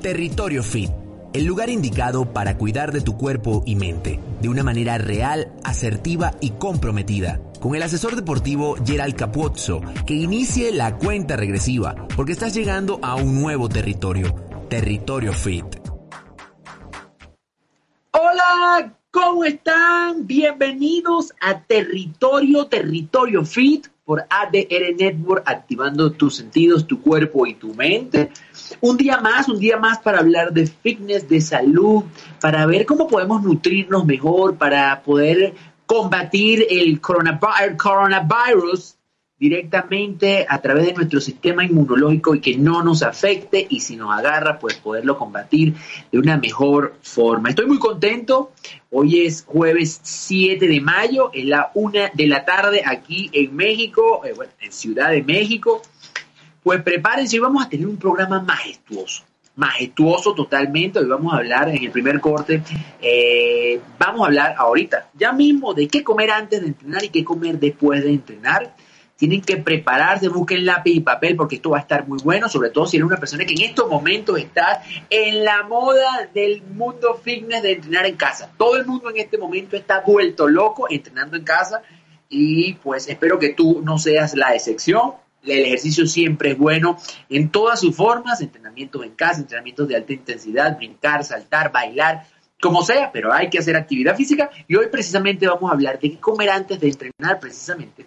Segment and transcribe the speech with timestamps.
[0.00, 0.90] Territorio Fit,
[1.34, 6.32] el lugar indicado para cuidar de tu cuerpo y mente, de una manera real, asertiva
[6.40, 7.38] y comprometida.
[7.60, 13.16] Con el asesor deportivo Gerald Capuzzo, que inicie la cuenta regresiva, porque estás llegando a
[13.16, 14.34] un nuevo territorio,
[14.70, 15.66] Territorio Fit.
[18.12, 20.26] Hola, ¿cómo están?
[20.26, 27.72] Bienvenidos a Territorio, Territorio Fit por ADR Network, activando tus sentidos, tu cuerpo y tu
[27.74, 28.32] mente.
[28.80, 32.04] Un día más, un día más para hablar de fitness, de salud,
[32.40, 35.54] para ver cómo podemos nutrirnos mejor, para poder
[35.86, 38.96] combatir el coronavirus
[39.40, 44.16] directamente a través de nuestro sistema inmunológico y que no nos afecte y si nos
[44.16, 45.74] agarra, pues poderlo combatir
[46.12, 47.48] de una mejor forma.
[47.48, 48.52] Estoy muy contento.
[48.90, 54.20] Hoy es jueves 7 de mayo, es la una de la tarde aquí en México,
[54.26, 55.80] eh, bueno, en Ciudad de México.
[56.62, 59.24] Pues prepárense, hoy vamos a tener un programa majestuoso
[59.56, 60.98] majestuoso totalmente.
[60.98, 62.62] Hoy vamos a hablar en el primer corte,
[63.02, 67.24] eh, vamos a hablar ahorita, ya mismo, de qué comer antes de entrenar y qué
[67.24, 68.74] comer después de entrenar.
[69.16, 72.70] Tienen que prepararse, busquen lápiz y papel porque esto va a estar muy bueno, sobre
[72.70, 77.20] todo si eres una persona que en estos momentos está en la moda del mundo
[77.22, 78.50] fitness de entrenar en casa.
[78.56, 81.82] Todo el mundo en este momento está vuelto loco entrenando en casa
[82.30, 85.12] y pues espero que tú no seas la excepción.
[85.42, 90.12] El ejercicio siempre es bueno en todas sus formas, entrenamientos en casa, entrenamientos de alta
[90.12, 92.26] intensidad, brincar, saltar, bailar,
[92.60, 96.10] como sea, pero hay que hacer actividad física y hoy precisamente vamos a hablar de
[96.10, 98.06] qué comer antes de entrenar precisamente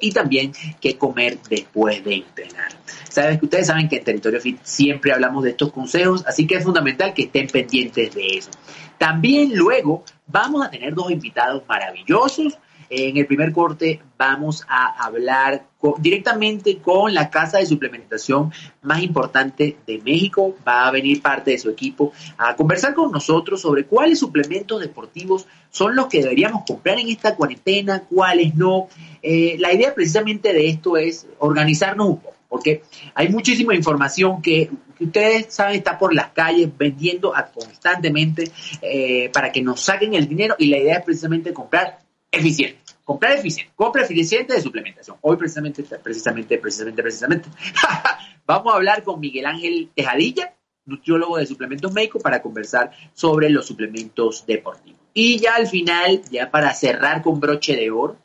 [0.00, 2.68] y también qué comer después de entrenar.
[3.08, 6.56] Sabes que ustedes saben que en Territorio Fit siempre hablamos de estos consejos, así que
[6.56, 8.50] es fundamental que estén pendientes de eso.
[8.98, 12.58] También luego vamos a tener dos invitados maravillosos.
[12.92, 15.64] En el primer corte vamos a hablar
[15.98, 18.52] directamente con la casa de suplementación
[18.82, 20.56] más importante de México.
[20.66, 25.46] Va a venir parte de su equipo a conversar con nosotros sobre cuáles suplementos deportivos
[25.70, 28.88] son los que deberíamos comprar en esta cuarentena, cuáles no.
[29.22, 32.82] Eh, la idea precisamente de esto es organizarnos un poco, porque
[33.14, 34.68] hay muchísima información que,
[34.98, 38.50] ustedes saben está por las calles vendiendo constantemente
[38.82, 42.80] eh, para que nos saquen el dinero y la idea es precisamente comprar eficiente.
[43.04, 45.16] Comprar eficiente, compra eficiente de suplementación.
[45.20, 47.48] Hoy precisamente, precisamente, precisamente, precisamente,
[48.46, 50.54] vamos a hablar con Miguel Ángel Tejadilla,
[50.84, 55.00] nutriólogo de suplementos médicos, para conversar sobre los suplementos deportivos.
[55.12, 58.16] Y ya al final, ya para cerrar con broche de oro,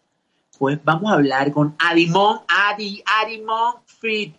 [0.60, 4.36] pues vamos a hablar con Adimon, Adi, Adimon Fit.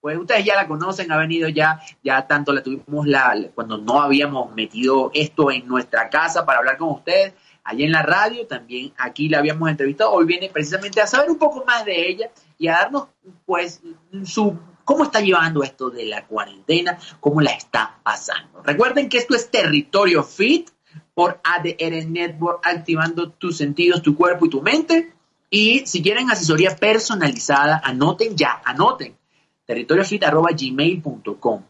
[0.00, 4.00] Pues ustedes ya la conocen, ha venido ya, ya tanto la tuvimos la, cuando no
[4.00, 7.34] habíamos metido esto en nuestra casa para hablar con ustedes,
[7.64, 11.38] allí en la radio, también aquí la habíamos entrevistado, hoy viene precisamente a saber un
[11.38, 13.08] poco más de ella y a darnos
[13.44, 13.80] pues
[14.24, 18.62] su cómo está llevando esto de la cuarentena, cómo la está pasando.
[18.62, 20.70] Recuerden que esto es Territorio Fit
[21.14, 25.12] por ADR Network, activando tus sentidos, tu cuerpo y tu mente.
[25.50, 29.16] Y si quieren asesoría personalizada, anoten ya, anoten
[29.66, 31.62] territoriofit.gmail.com.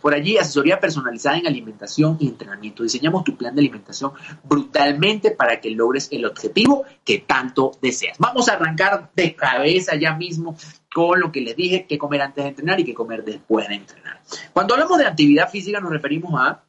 [0.00, 2.82] Por allí, asesoría personalizada en alimentación y entrenamiento.
[2.82, 4.12] Diseñamos tu plan de alimentación
[4.44, 8.18] brutalmente para que logres el objetivo que tanto deseas.
[8.18, 10.56] Vamos a arrancar de cabeza ya mismo
[10.92, 13.74] con lo que les dije, qué comer antes de entrenar y qué comer después de
[13.74, 14.20] entrenar.
[14.52, 16.64] Cuando hablamos de actividad física nos referimos a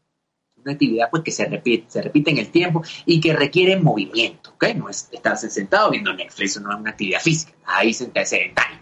[0.58, 4.52] una actividad pues que se repite, se repite en el tiempo y que requiere movimiento,
[4.56, 4.66] ¿ok?
[4.76, 8.80] No es estar sentado viendo Netflix, no es una actividad física, ahí se sedentario.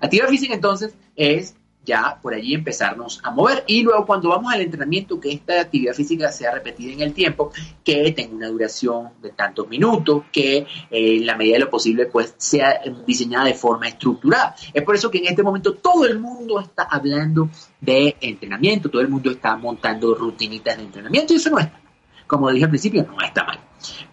[0.00, 1.54] Actividad física entonces es
[1.84, 3.64] ya por allí empezarnos a mover.
[3.66, 7.52] Y luego cuando vamos al entrenamiento, que esta actividad física sea repetida en el tiempo,
[7.84, 12.06] que tenga una duración de tantos minutos, que eh, en la medida de lo posible
[12.06, 14.54] pues sea diseñada de forma estructurada.
[14.72, 17.48] Es por eso que en este momento todo el mundo está hablando
[17.80, 21.82] de entrenamiento, todo el mundo está montando rutinitas de entrenamiento y eso no está mal.
[22.26, 23.58] Como dije al principio, no está mal.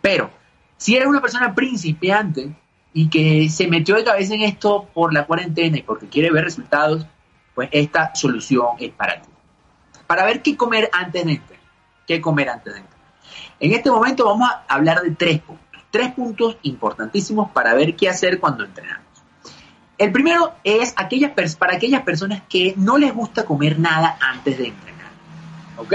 [0.02, 0.32] Pero
[0.78, 2.56] si eres una persona principiante
[2.94, 6.46] y que se metió de cabeza en esto por la cuarentena y porque quiere ver
[6.46, 7.06] resultados,
[7.58, 9.30] pues esta solución es para ti.
[10.06, 11.60] Para ver qué comer antes de entrar.
[12.06, 13.00] ¿Qué comer antes de entrar?
[13.60, 15.82] En este momento vamos a hablar de tres puntos.
[15.90, 19.08] Tres puntos importantísimos para ver qué hacer cuando entrenamos.
[19.98, 24.68] El primero es aquellas para aquellas personas que no les gusta comer nada antes de
[24.68, 25.10] entrenar.
[25.78, 25.94] ¿Ok?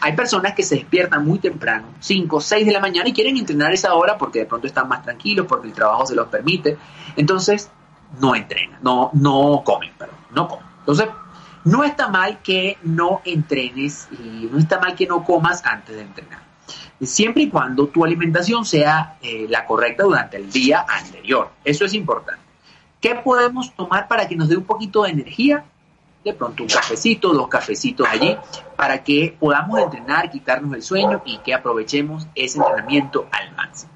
[0.00, 3.72] Hay personas que se despiertan muy temprano, 5, 6 de la mañana, y quieren entrenar
[3.72, 6.76] esa hora porque de pronto están más tranquilos, porque el trabajo se los permite.
[7.14, 7.70] Entonces,
[8.18, 10.66] no entrenan, no, no comen, perdón, no comen.
[10.80, 11.08] Entonces,
[11.64, 16.02] no está mal que no entrenes y no está mal que no comas antes de
[16.02, 16.42] entrenar.
[17.00, 21.50] Siempre y cuando tu alimentación sea eh, la correcta durante el día anterior.
[21.64, 22.42] Eso es importante.
[23.00, 25.64] ¿Qué podemos tomar para que nos dé un poquito de energía?
[26.24, 28.36] de pronto un cafecito, dos cafecitos allí,
[28.76, 33.92] para que podamos entrenar, quitarnos el sueño y que aprovechemos ese entrenamiento al máximo.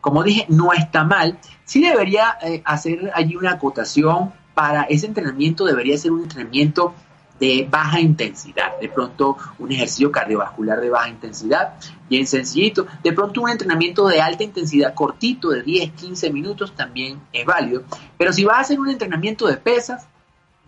[0.00, 5.64] Como dije, no está mal, sí debería eh, hacer allí una acotación para ese entrenamiento,
[5.64, 6.94] debería ser un entrenamiento
[7.40, 11.74] de baja intensidad, de pronto un ejercicio cardiovascular de baja intensidad,
[12.08, 17.20] bien sencillito, de pronto un entrenamiento de alta intensidad cortito de 10, 15 minutos también
[17.32, 17.82] es válido,
[18.16, 20.06] pero si vas a hacer un entrenamiento de pesas,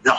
[0.05, 0.15] no,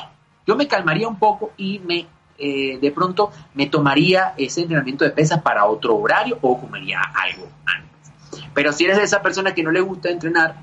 [0.45, 2.07] yo me calmaría un poco y me
[2.39, 7.47] eh, de pronto me tomaría ese entrenamiento de pesas para otro horario o comería algo
[7.65, 8.11] antes.
[8.53, 10.55] Pero si eres de esa persona que no le gusta entrenar,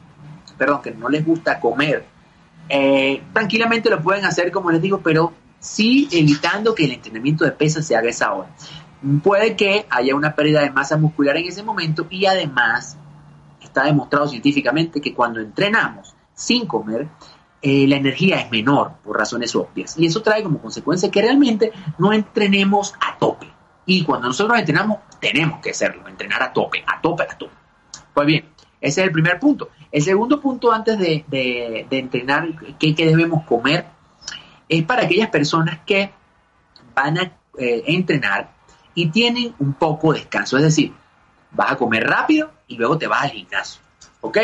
[0.56, 2.06] perdón, que no les gusta comer,
[2.68, 7.52] eh, tranquilamente lo pueden hacer como les digo, pero sí evitando que el entrenamiento de
[7.52, 8.50] pesas se haga esa hora.
[9.22, 12.96] Puede que haya una pérdida de masa muscular en ese momento y además
[13.60, 17.08] está demostrado científicamente que cuando entrenamos sin comer,
[17.60, 19.98] eh, la energía es menor por razones obvias.
[19.98, 23.50] Y eso trae como consecuencia que realmente no entrenemos a tope.
[23.86, 27.54] Y cuando nosotros entrenamos, tenemos que hacerlo, entrenar a tope, a tope, a tope.
[28.12, 28.44] Pues bien,
[28.84, 29.70] ese es el primer punto.
[29.90, 32.48] El segundo punto antes de, entrenar,
[32.78, 33.86] ¿qué, debemos comer?
[34.68, 36.10] Es para aquellas personas que
[36.94, 37.22] van a
[37.58, 38.52] eh, entrenar
[38.94, 40.56] y tienen un poco de descanso.
[40.56, 40.92] Es decir,
[41.50, 43.80] vas a comer rápido y luego te vas al gimnasio.
[44.20, 44.38] ¿Ok?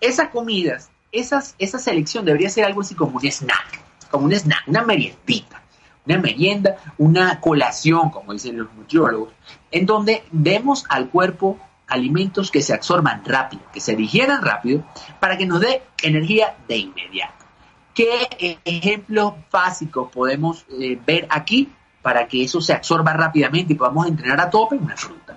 [0.00, 3.80] Esas comidas esas, esa selección debería ser algo así como un snack,
[4.10, 5.62] como un snack, una meriendita,
[6.06, 9.32] una merienda, una colación, como dicen los nutriólogos,
[9.70, 11.58] en donde demos al cuerpo
[11.88, 14.84] alimentos que se absorban rápido, que se digieran rápido,
[15.20, 17.46] para que nos dé energía de inmediato.
[17.94, 24.06] ¿Qué ejemplos básicos podemos eh, ver aquí para que eso se absorba rápidamente y podamos
[24.06, 24.76] entrenar a tope?
[24.76, 25.36] Una fruta.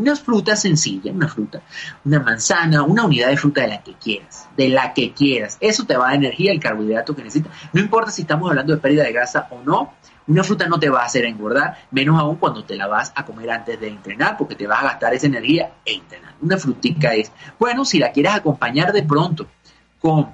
[0.00, 1.60] Una fruta sencilla, una fruta,
[2.06, 5.58] una manzana, una unidad de fruta de la que quieras, de la que quieras.
[5.60, 7.52] Eso te va a dar energía, el carbohidrato que necesitas.
[7.74, 9.92] No importa si estamos hablando de pérdida de grasa o no,
[10.26, 13.26] una fruta no te va a hacer engordar, menos aún cuando te la vas a
[13.26, 16.32] comer antes de entrenar, porque te vas a gastar esa energía e entrenar.
[16.40, 19.48] Una frutica es, bueno, si la quieres acompañar de pronto
[19.98, 20.28] con,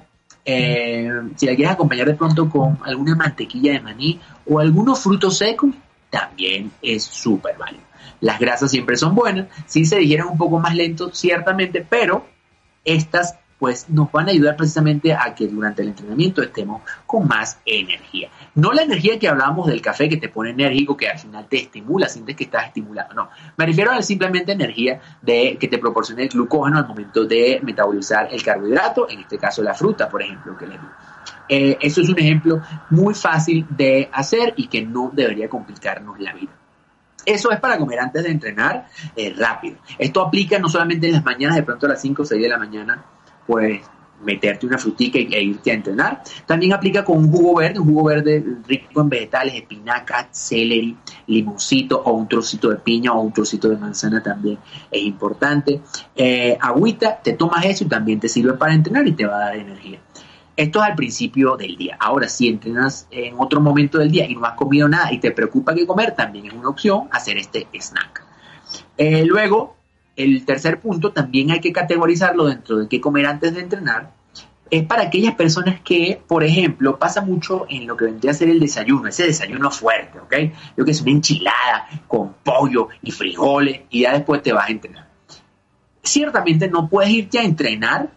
[0.45, 5.37] eh, si la quieres acompañar de pronto con alguna mantequilla de maní o algunos frutos
[5.37, 5.71] secos,
[6.09, 7.86] también es súper válido.
[8.21, 12.25] Las grasas siempre son buenas, sí se digieren un poco más lento, ciertamente, pero
[12.83, 17.59] estas pues nos van a ayudar precisamente a que durante el entrenamiento estemos con más
[17.65, 18.29] energía.
[18.55, 21.57] No la energía que hablábamos del café que te pone enérgico, que al final te
[21.57, 23.29] estimula, sientes que estás estimulado, no.
[23.57, 28.29] Me refiero a simplemente energía de que te proporcione el glucógeno al momento de metabolizar
[28.31, 30.93] el carbohidrato, en este caso la fruta, por ejemplo, que les digo.
[31.49, 36.33] Eh, eso es un ejemplo muy fácil de hacer y que no debería complicarnos la
[36.33, 36.51] vida.
[37.27, 39.79] Eso es para comer antes de entrenar eh, rápido.
[39.99, 42.47] Esto aplica no solamente en las mañanas, de pronto a las 5 o 6 de
[42.47, 43.03] la mañana,
[43.45, 43.81] pues
[44.23, 46.23] meterte una frutica e irte a entrenar.
[46.45, 50.95] También aplica con un jugo verde, un jugo verde rico en vegetales, espinaca, celery,
[51.27, 54.57] limoncito o un trocito de piña o un trocito de manzana también
[54.89, 55.81] es importante.
[56.15, 59.39] Eh, agüita, te tomas eso y también te sirve para entrenar y te va a
[59.39, 59.99] dar energía.
[60.57, 61.97] Esto es al principio del día.
[61.99, 65.29] Ahora, si entrenas en otro momento del día y no has comido nada y te
[65.29, 68.23] preocupa qué comer, también es una opción hacer este snack.
[68.97, 69.77] Eh, luego,
[70.15, 74.13] el tercer punto, también hay que categorizarlo dentro de qué comer antes de entrenar.
[74.71, 78.49] Es para aquellas personas que, por ejemplo, pasa mucho en lo que vendría a ser
[78.49, 80.33] el desayuno, ese desayuno fuerte, ¿ok?
[80.75, 84.71] Lo que es una enchilada con pollo y frijoles y ya después te vas a
[84.71, 85.07] entrenar.
[86.01, 88.16] Ciertamente no puedes irte a entrenar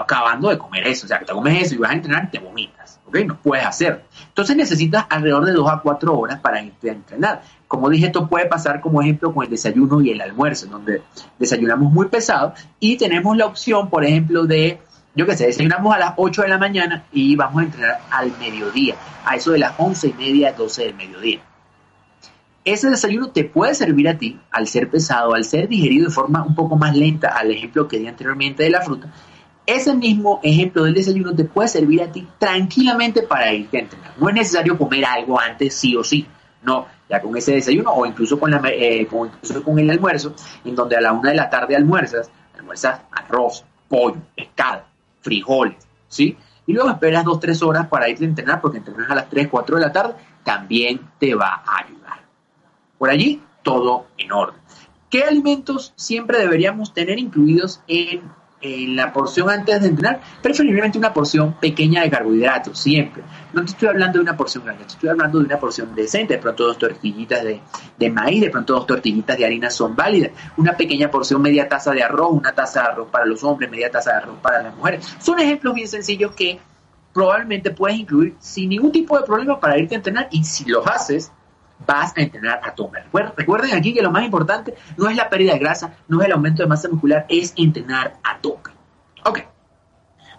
[0.00, 1.06] acabando de comer eso.
[1.06, 3.00] O sea, que te comes eso y vas a entrenar y te vomitas.
[3.06, 3.18] ¿Ok?
[3.26, 4.04] No puedes hacer.
[4.28, 7.42] Entonces necesitas alrededor de 2 a 4 horas para entrenar.
[7.68, 11.02] Como dije, esto puede pasar como ejemplo con el desayuno y el almuerzo, donde
[11.38, 14.78] desayunamos muy pesado y tenemos la opción, por ejemplo, de,
[15.14, 18.30] yo qué sé, desayunamos a las 8 de la mañana y vamos a entrenar al
[18.38, 21.40] mediodía, a eso de las 11 y media, 12 del mediodía.
[22.64, 26.44] Ese desayuno te puede servir a ti al ser pesado, al ser digerido de forma
[26.44, 29.12] un poco más lenta al ejemplo que di anteriormente de la fruta,
[29.72, 34.12] ese mismo ejemplo del desayuno te puede servir a ti tranquilamente para irte a entrenar.
[34.18, 36.26] No es necesario comer algo antes sí o sí.
[36.62, 39.30] No, ya con ese desayuno o incluso eh, con,
[39.64, 44.16] con el almuerzo, en donde a la una de la tarde almuerzas, almuerzas arroz, pollo,
[44.36, 44.84] pescado,
[45.20, 45.76] frijoles,
[46.08, 46.36] ¿sí?
[46.66, 49.48] Y luego esperas dos, tres horas para irte a entrenar, porque entrenas a las 3,
[49.48, 50.14] 4 de la tarde,
[50.44, 52.20] también te va a ayudar.
[52.98, 54.60] Por allí, todo en orden.
[55.10, 58.22] ¿Qué alimentos siempre deberíamos tener incluidos en
[58.62, 63.22] en la porción antes de entrenar, preferiblemente una porción pequeña de carbohidratos, siempre.
[63.52, 66.34] No te estoy hablando de una porción grande, te estoy hablando de una porción decente.
[66.34, 67.60] De pronto dos tortillitas de,
[67.98, 70.30] de maíz, de pronto dos tortillitas de harina son válidas.
[70.56, 73.90] Una pequeña porción, media taza de arroz, una taza de arroz para los hombres, media
[73.90, 75.06] taza de arroz para las mujeres.
[75.18, 76.58] Son ejemplos bien sencillos que
[77.12, 80.86] probablemente puedes incluir sin ningún tipo de problema para irte a entrenar y si los
[80.86, 81.30] haces,
[81.86, 83.00] vas a entrenar a tope.
[83.36, 86.32] Recuerden aquí que lo más importante no es la pérdida de grasa, no es el
[86.32, 88.70] aumento de masa muscular, es entrenar a tope.
[89.24, 89.40] Ok,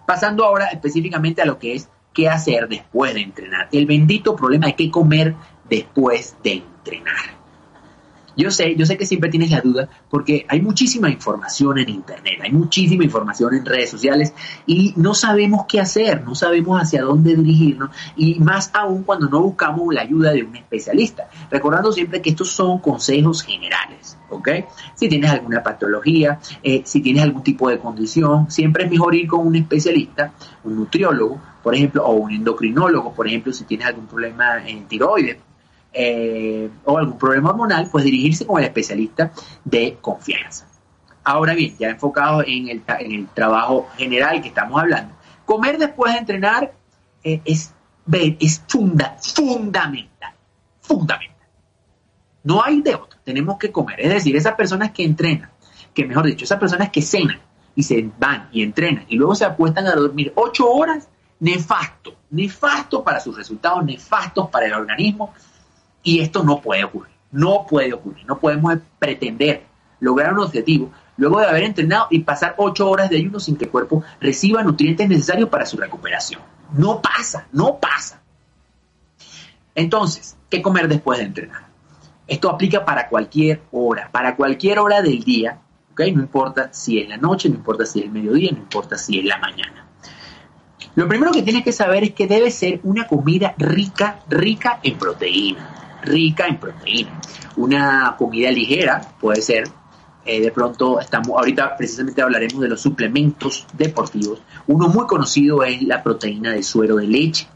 [0.06, 3.70] pasando ahora específicamente a lo que es qué hacer después de entrenar.
[3.72, 5.36] El bendito problema de qué comer
[5.70, 7.43] después de entrenar.
[8.36, 12.40] Yo sé, yo sé que siempre tienes la duda porque hay muchísima información en internet,
[12.42, 14.34] hay muchísima información en redes sociales
[14.66, 19.42] y no sabemos qué hacer, no sabemos hacia dónde dirigirnos y más aún cuando no
[19.42, 21.30] buscamos la ayuda de un especialista.
[21.52, 24.50] Recordando siempre que estos son consejos generales, ¿ok?
[24.96, 29.28] Si tienes alguna patología, eh, si tienes algún tipo de condición, siempre es mejor ir
[29.28, 34.08] con un especialista, un nutriólogo, por ejemplo, o un endocrinólogo, por ejemplo, si tienes algún
[34.08, 35.38] problema en tiroides
[35.94, 39.32] eh, o algún problema hormonal, pues dirigirse con el especialista
[39.64, 40.68] de confianza.
[41.24, 45.14] Ahora bien, ya enfocado en el, en el trabajo general que estamos hablando,
[45.46, 46.74] comer después de entrenar
[47.24, 47.74] eh, es,
[48.12, 50.34] es funda, fundamental,
[50.82, 51.48] fundamental.
[52.44, 54.02] No hay de otro, tenemos que comer.
[54.02, 55.50] Es decir, esas personas que entrenan,
[55.94, 57.40] que mejor dicho, esas personas que cenan
[57.76, 61.08] y se van y entrenan y luego se apuestan a dormir ocho horas,
[61.40, 65.34] nefasto, nefasto para sus resultados, nefastos para el organismo,
[66.04, 69.64] y esto no puede ocurrir, no puede ocurrir, no podemos pretender
[70.00, 73.66] lograr un objetivo luego de haber entrenado y pasar ocho horas de ayuno sin que
[73.66, 76.42] el cuerpo reciba nutrientes necesarios para su recuperación.
[76.74, 78.22] No pasa, no pasa.
[79.76, 81.68] Entonces, ¿qué comer después de entrenar?
[82.28, 85.60] Esto aplica para cualquier hora, para cualquier hora del día,
[85.92, 86.02] ¿ok?
[86.14, 89.20] No importa si es la noche, no importa si es el mediodía, no importa si
[89.20, 89.88] es la mañana.
[90.96, 94.98] Lo primero que tienes que saber es que debe ser una comida rica, rica en
[94.98, 95.73] proteína
[96.04, 97.20] rica en proteína.
[97.56, 99.68] Una comida ligera puede ser,
[100.26, 104.42] eh, de pronto estamos, ahorita precisamente hablaremos de los suplementos deportivos.
[104.68, 107.48] Uno muy conocido es la proteína de suero de leche.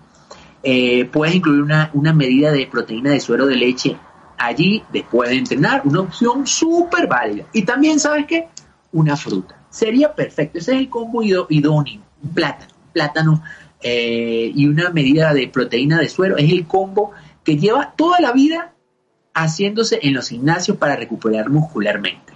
[0.63, 3.97] Eh, puedes incluir una, una medida de proteína de suero de leche
[4.37, 7.45] allí después de entrenar, una opción súper válida.
[7.53, 8.47] Y también, ¿sabes qué?
[8.91, 9.55] Una fruta.
[9.69, 10.59] Sería perfecto.
[10.59, 12.01] Ese es el combo idóneo.
[12.23, 12.71] Un plátano.
[12.93, 13.43] Plátano
[13.81, 17.11] eh, y una medida de proteína de suero es el combo
[17.47, 18.73] que lleva toda la vida
[19.33, 22.33] haciéndose en los gimnasios para recuperar muscularmente.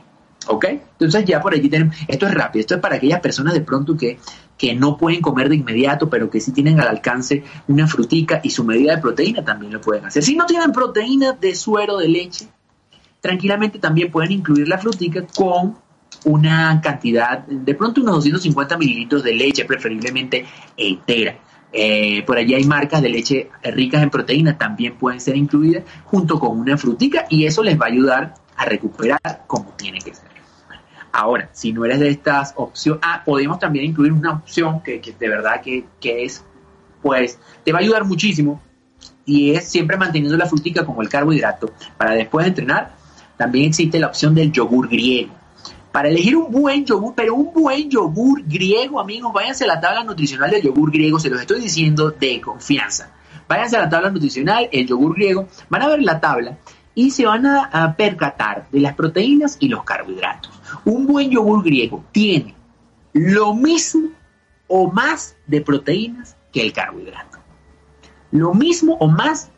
[0.47, 0.65] ¿Ok?
[0.69, 3.97] Entonces ya por allí tenemos, esto es rápido, esto es para aquellas personas de pronto
[3.97, 4.19] que,
[4.57, 8.51] que no pueden comer de inmediato, pero que sí tienen al alcance una frutica y
[8.51, 10.23] su medida de proteína también lo pueden hacer.
[10.23, 12.47] Si no tienen proteína de suero de leche,
[13.19, 15.75] tranquilamente también pueden incluir la frutica con
[16.23, 20.45] una cantidad, de pronto unos 250 mililitros de leche, preferiblemente
[20.77, 21.37] entera.
[21.73, 26.37] Eh, por allí hay marcas de leche ricas en proteínas, también pueden ser incluidas junto
[26.39, 30.31] con una frutica y eso les va a ayudar a recuperar como tiene que ser.
[31.13, 35.29] Ahora, si no eres de estas opciones, ah, podemos también incluir una opción que, de
[35.29, 36.43] verdad que, que, es,
[37.01, 38.61] pues, te va a ayudar muchísimo
[39.25, 42.95] y es siempre manteniendo la frutica como el carbohidrato para después de entrenar.
[43.37, 45.33] También existe la opción del yogur griego.
[45.91, 50.03] Para elegir un buen yogur, pero un buen yogur griego, amigos, váyanse a la tabla
[50.03, 53.13] nutricional del yogur griego, se los estoy diciendo de confianza.
[53.47, 56.57] Váyanse a la tabla nutricional, el yogur griego, van a ver la tabla
[56.95, 60.51] y se van a, percatar de las proteínas y los carbohidratos.
[60.85, 62.55] Un buen yogur griego tiene
[63.13, 64.09] lo mismo
[64.67, 67.39] o más de proteínas que el carbohidrato.
[68.31, 69.51] Lo mismo o más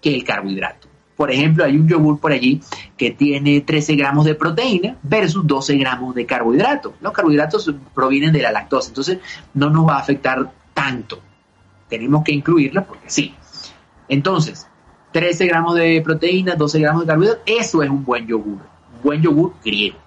[0.00, 0.89] que el carbohidrato.
[1.20, 2.62] Por ejemplo, hay un yogur por allí
[2.96, 6.94] que tiene 13 gramos de proteína versus 12 gramos de carbohidratos.
[7.02, 9.18] Los carbohidratos provienen de la lactosa, entonces
[9.52, 11.20] no nos va a afectar tanto.
[11.90, 13.34] Tenemos que incluirla porque sí.
[14.08, 14.66] Entonces,
[15.12, 18.60] 13 gramos de proteína, 12 gramos de carbohidratos, eso es un buen yogur,
[18.96, 19.98] un buen yogur griego.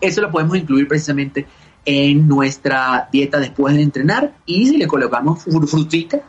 [0.00, 1.46] Eso lo podemos incluir precisamente
[1.84, 6.22] en nuestra dieta después de entrenar y si le colocamos frutita,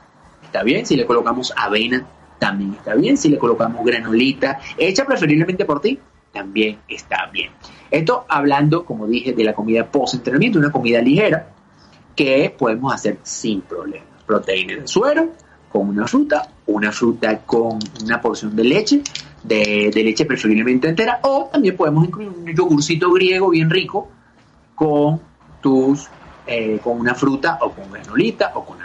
[0.43, 2.05] está bien, si le colocamos avena,
[2.39, 3.17] también está bien.
[3.17, 5.99] Si le colocamos granolita hecha preferiblemente por ti,
[6.31, 7.51] también está bien.
[7.89, 11.49] Esto hablando, como dije, de la comida post-entrenamiento, una comida ligera
[12.15, 14.05] que podemos hacer sin problema.
[14.25, 15.29] Proteína de suero
[15.69, 19.01] con una fruta, una fruta con una porción de leche,
[19.43, 24.07] de, leche preferiblemente entera, o también podemos incluir un yogurcito griego bien rico
[24.73, 25.21] con
[25.61, 26.07] tus,
[26.47, 28.77] eh, con una fruta o con granolita o con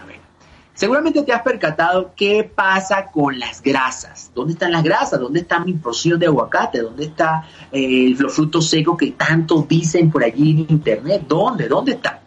[0.80, 4.30] Seguramente te has percatado qué pasa con las grasas.
[4.34, 5.20] ¿Dónde están las grasas?
[5.20, 6.80] ¿Dónde está mi porción de aguacate?
[6.80, 11.24] ¿Dónde están eh, los frutos secos que tanto dicen por allí en internet?
[11.28, 11.68] ¿Dónde?
[11.68, 12.20] ¿Dónde están?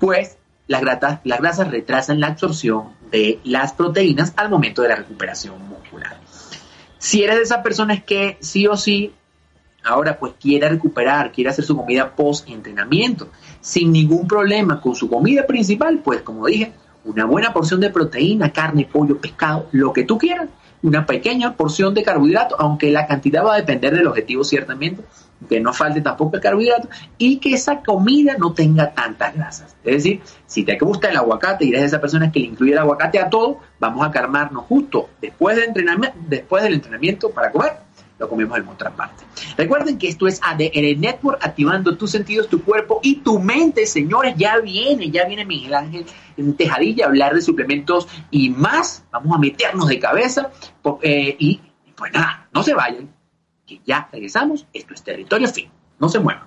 [0.00, 4.96] Pues las grasas, las grasas retrasan la absorción de las proteínas al momento de la
[4.96, 6.18] recuperación muscular.
[6.98, 9.12] Si eres de esas personas que sí o sí
[9.84, 13.28] ahora pues quiere recuperar, quiere hacer su comida post entrenamiento
[13.60, 16.72] sin ningún problema con su comida principal, pues como dije,
[17.06, 20.48] una buena porción de proteína, carne, pollo, pescado, lo que tú quieras,
[20.82, 25.02] una pequeña porción de carbohidratos, aunque la cantidad va a depender del objetivo ciertamente,
[25.48, 29.76] que no falte tampoco el carbohidrato y que esa comida no tenga tantas grasas.
[29.84, 32.72] Es decir, si te gusta el aguacate y eres de esas personas que le incluye
[32.72, 37.52] el aguacate a todo, vamos a calmarnos justo después, de entrenamiento, después del entrenamiento para
[37.52, 37.85] comer,
[38.18, 39.24] lo comemos en otra parte.
[39.56, 44.34] Recuerden que esto es ADR Network, activando tus sentidos, tu cuerpo y tu mente, señores.
[44.36, 46.06] Ya viene, ya viene Miguel Ángel
[46.36, 49.04] en Tejadilla a hablar de suplementos y más.
[49.10, 50.50] Vamos a meternos de cabeza
[51.02, 51.60] eh, y
[51.94, 53.10] pues nada, no se vayan
[53.66, 54.66] que ya regresamos.
[54.72, 55.68] Esto es territorio fin.
[55.98, 56.46] No se muevan.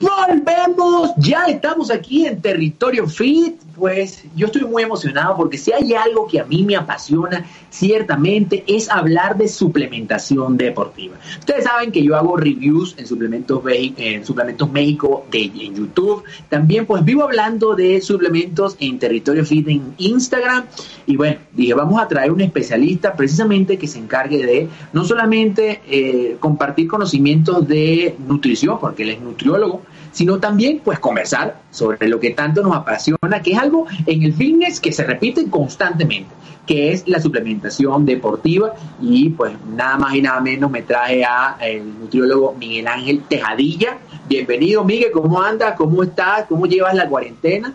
[0.00, 3.60] Volvemos, ya estamos aquí en Territorio Fit.
[3.80, 8.62] Pues yo estoy muy emocionado porque si hay algo que a mí me apasiona, ciertamente
[8.66, 11.16] es hablar de suplementación deportiva.
[11.38, 13.62] Ustedes saben que yo hago reviews en Suplementos,
[13.96, 14.22] en
[14.70, 16.24] México en YouTube.
[16.50, 20.66] También pues vivo hablando de suplementos en Territorio Fit en Instagram.
[21.06, 25.80] Y bueno, dije, vamos a traer un especialista precisamente que se encargue de no solamente
[25.88, 29.80] eh, compartir conocimientos de nutrición, porque él es nutriólogo,
[30.12, 34.32] sino también pues conversar sobre lo que tanto nos apasiona, que es algo en el
[34.34, 36.30] fitness que se repite constantemente,
[36.66, 41.56] que es la suplementación deportiva y pues nada más y nada menos me trae a
[41.60, 43.98] el nutriólogo Miguel Ángel Tejadilla.
[44.28, 45.74] Bienvenido Miguel, ¿cómo andas?
[45.76, 46.46] ¿Cómo estás?
[46.48, 47.74] ¿Cómo llevas la cuarentena?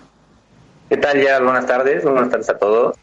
[0.89, 1.39] ¿Qué tal ya?
[1.41, 2.95] Buenas tardes, buenas tardes a todos.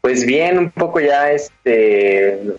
[0.00, 2.56] Pues bien, un poco ya este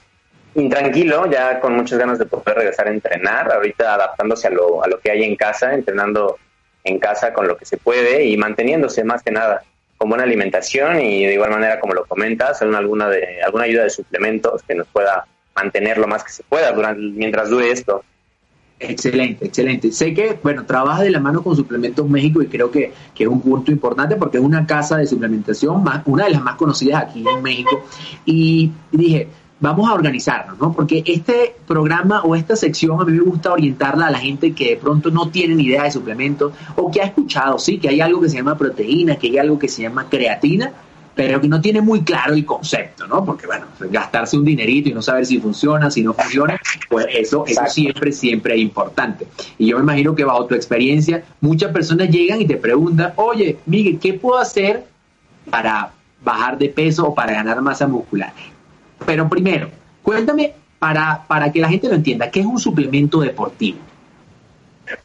[0.55, 4.88] intranquilo, ya con muchas ganas de poder regresar a entrenar, ahorita adaptándose a lo, a
[4.88, 6.38] lo que hay en casa, entrenando
[6.84, 9.63] en casa con lo que se puede y manteniéndose más que nada
[9.98, 13.91] con buena alimentación y de igual manera como lo comentas, alguna de alguna ayuda de
[13.91, 18.03] suplementos que nos pueda mantener lo más que se pueda durante mientras dure esto.
[18.79, 19.91] Excelente, excelente.
[19.91, 23.29] Sé que, bueno, trabaja de la mano con Suplementos México y creo que, que, es
[23.29, 27.03] un punto importante porque es una casa de suplementación, más, una de las más conocidas
[27.03, 27.86] aquí en México.
[28.25, 29.27] Y dije,
[29.61, 30.73] vamos a organizarnos, ¿no?
[30.73, 34.71] Porque este programa o esta sección a mí me gusta orientarla a la gente que
[34.71, 38.01] de pronto no tiene ni idea de suplementos o que ha escuchado, sí, que hay
[38.01, 40.71] algo que se llama proteína, que hay algo que se llama creatina,
[41.13, 43.24] pero que no tiene muy claro el concepto, ¿no?
[43.24, 47.45] Porque, bueno, gastarse un dinerito y no saber si funciona, si no funciona, pues eso,
[47.45, 49.27] eso siempre, siempre es importante.
[49.59, 53.59] Y yo me imagino que bajo tu experiencia, muchas personas llegan y te preguntan, oye,
[53.67, 54.85] Miguel, ¿qué puedo hacer
[55.50, 55.91] para
[56.24, 58.33] bajar de peso o para ganar masa muscular?
[59.05, 59.70] Pero primero,
[60.01, 63.79] cuéntame para, para que la gente lo entienda, ¿qué es un suplemento deportivo?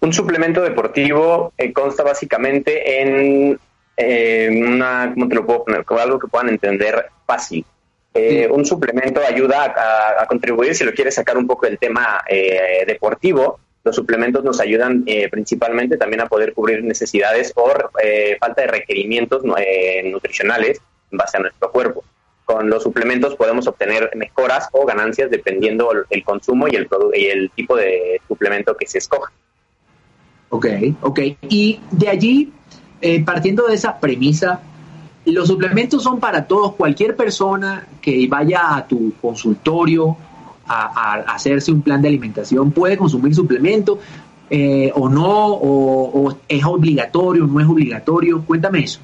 [0.01, 3.59] Un suplemento deportivo eh, consta básicamente en
[3.97, 5.85] eh, una, ¿cómo te lo puedo poner?
[5.85, 7.65] Como algo que puedan entender fácil.
[8.15, 9.75] Eh, un suplemento ayuda
[10.19, 12.25] a, contribuir, si lo quieres sacar un poco del tema
[12.87, 17.71] deportivo, los suplementos nos ayudan principalmente también a poder cubrir necesidades o
[18.41, 20.81] falta de requerimientos nutricionales
[21.13, 22.03] en base a nuestro cuerpo
[22.47, 27.51] con los suplementos podemos obtener mejoras o ganancias dependiendo el, consumo y el, y el
[27.51, 29.33] tipo de suplemento que se escoja.
[30.49, 30.67] Ok,
[31.03, 31.21] ok.
[31.49, 32.53] Y de allí,
[33.01, 34.61] eh, partiendo de esa premisa,
[35.25, 40.17] los suplementos son para todos, cualquier persona que vaya a tu consultorio
[40.69, 43.99] a, hacerse un plan de alimentación puede consumir suplementos
[44.51, 48.45] eh, o no, o, o es obligatorio, no es obligatorio.
[48.45, 49.01] Cuéntame eso.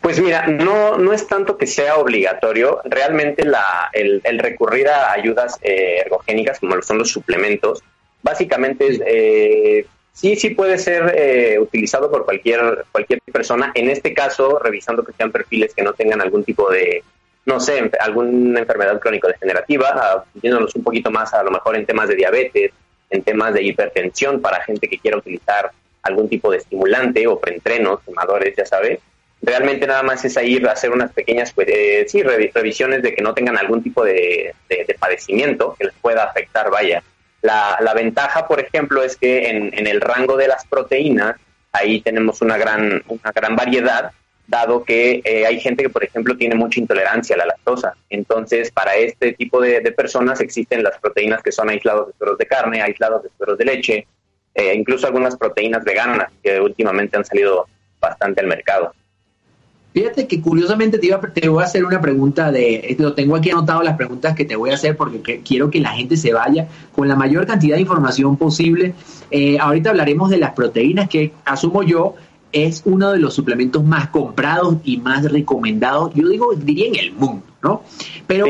[0.00, 5.58] Pues mira, no, no es tanto que sea obligatorio, realmente la, el, recurrir a ayudas
[5.62, 7.82] eh, ergogénicas como son los suplementos,
[8.22, 14.58] básicamente eh, sí, sí puede ser eh, utilizado por cualquier, cualquier persona, en este caso
[14.58, 17.02] revisando que sean perfiles que no tengan algún tipo de,
[17.46, 22.16] no sé, alguna enfermedad crónico-degenerativa, yéndonos un poquito más a lo mejor en temas de
[22.16, 22.72] diabetes,
[23.10, 28.00] en temas de hipertensión para gente que quiera utilizar algún tipo de estimulante o preentrenos,
[28.04, 29.00] quemadores, ya sabes
[29.44, 33.22] realmente nada más es ir a hacer unas pequeñas pues, eh, sí, revisiones de que
[33.22, 34.54] no tengan algún tipo de,
[34.98, 37.02] padecimiento que les pueda afectar, vaya.
[37.42, 41.36] La, la ventaja, por ejemplo, es que en, el rango de las proteínas,
[41.72, 44.12] ahí tenemos una gran, una gran variedad,
[44.46, 47.94] dado que eh, hay gente que, por ejemplo, tiene mucha intolerancia a la lactosa.
[48.08, 52.46] Entonces, para este tipo de, personas existen las proteínas que son aislados de sueros de
[52.46, 54.06] carne, aislados de sueros de leche,
[54.54, 57.66] eh, incluso algunas proteínas veganas que últimamente han salido
[58.00, 58.94] bastante al mercado.
[59.94, 63.96] Fíjate que curiosamente te, voy a hacer una pregunta de, lo tengo aquí anotado las
[63.96, 67.14] preguntas que te voy a hacer porque quiero que la gente se vaya con la
[67.14, 68.92] mayor cantidad de información posible.
[69.30, 72.16] Eh, ahorita hablaremos de las proteínas que asumo yo
[72.50, 77.12] es uno de los suplementos más comprados y más recomendados, yo digo, diría en el
[77.12, 77.82] mundo, ¿no?
[78.26, 78.46] Pero,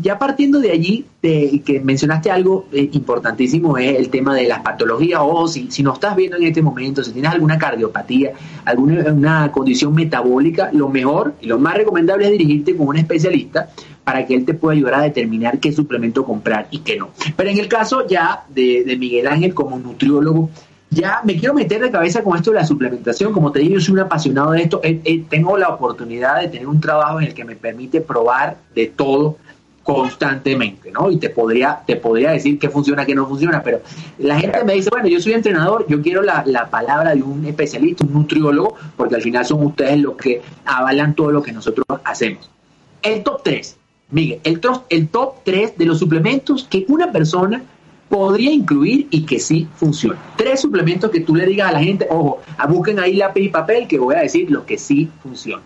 [0.00, 5.20] ya partiendo de allí, que mencionaste algo eh, importantísimo, es el tema de las patologías,
[5.22, 8.32] o si, si no estás viendo en este momento, si tienes alguna cardiopatía,
[8.64, 13.70] alguna una condición metabólica, lo mejor y lo más recomendable es dirigirte con un especialista
[14.04, 17.10] para que él te pueda ayudar a determinar qué suplemento comprar y qué no.
[17.36, 20.48] Pero en el caso ya de, de Miguel Ángel como nutriólogo,
[20.90, 23.32] ya me quiero meter de cabeza con esto de la suplementación.
[23.32, 24.80] Como te digo, yo soy un apasionado de esto.
[24.82, 28.56] Eh, eh, tengo la oportunidad de tener un trabajo en el que me permite probar
[28.74, 29.36] de todo
[29.88, 31.10] constantemente, ¿no?
[31.10, 33.80] Y te podría, te podría decir qué funciona, qué no funciona, pero
[34.18, 38.04] la gente me dice, bueno, yo soy entrenador, yo quiero la, palabra de un especialista,
[38.04, 42.50] un nutriólogo, porque al final son ustedes los que avalan todo lo que nosotros hacemos.
[43.00, 43.78] El top 3,
[44.10, 47.62] Miguel, el, el top 3 de los suplementos que una persona
[48.10, 50.18] podría incluir y que sí funciona.
[50.36, 53.88] Tres suplementos que tú le digas a la gente, ojo, busquen ahí lápiz y papel
[53.88, 55.62] que voy a decir lo que sí funciona.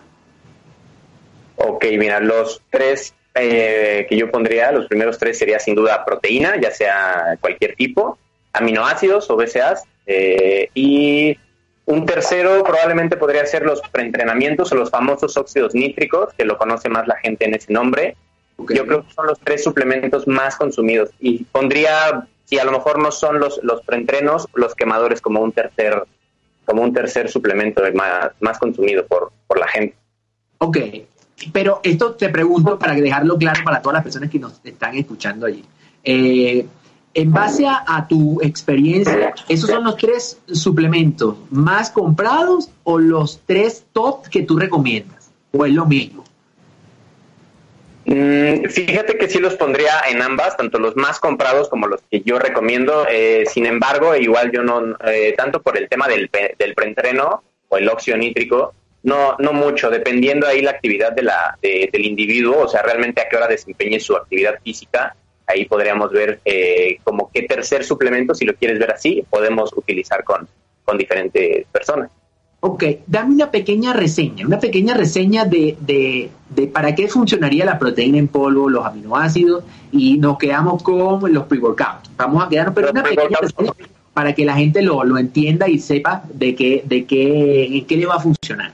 [1.57, 6.59] Ok, mira, los tres eh, que yo pondría, los primeros tres sería sin duda proteína,
[6.61, 8.17] ya sea cualquier tipo,
[8.53, 11.37] aminoácidos o BCAAs, eh, y
[11.85, 16.89] un tercero probablemente podría ser los preentrenamientos o los famosos óxidos nítricos, que lo conoce
[16.89, 18.15] más la gente en ese nombre.
[18.57, 21.09] Yo creo que son los tres suplementos más consumidos.
[21.19, 25.51] Y pondría, si a lo mejor no son los, los preentrenos, los quemadores como un
[25.51, 26.03] tercer,
[26.65, 29.95] como un tercer suplemento más, más consumido por, por la gente.
[30.59, 30.77] Ok,
[31.51, 35.45] pero esto te pregunto para dejarlo claro para todas las personas que nos están escuchando
[35.45, 35.63] allí.
[36.03, 36.65] Eh,
[37.15, 43.85] en base a, tu experiencia, ¿esos son los tres suplementos más comprados o los tres
[43.93, 45.29] top que tú recomiendas?
[45.51, 46.23] ¿O es lo mismo?
[48.05, 52.21] Mm, fíjate que sí los pondría en ambas, tanto los más comprados como los que
[52.21, 53.05] yo recomiendo.
[53.09, 57.77] Eh, sin embargo, igual yo no, eh, tanto por el tema del, del preentreno o
[57.77, 62.67] el óxido nítrico, no, no mucho, dependiendo ahí la actividad de la, del individuo, o
[62.67, 67.43] sea, realmente a qué hora desempeñe su actividad física, ahí podríamos ver eh, como qué
[67.43, 70.47] tercer suplemento, si lo quieres ver así, podemos utilizar con,
[70.85, 72.09] con diferentes personas.
[72.61, 77.77] Ok, dame una pequeña reseña, una pequeña reseña de, de, de, para qué funcionaría la
[77.77, 82.09] proteína en polvo, los aminoácidos, y nos quedamos con los pre-workouts.
[82.15, 83.73] Vamos a quedarnos, pero una pequeña reseña
[84.13, 87.97] para que la gente lo, lo entienda y sepa de qué, de qué, en qué
[87.97, 88.71] le va a funcionar.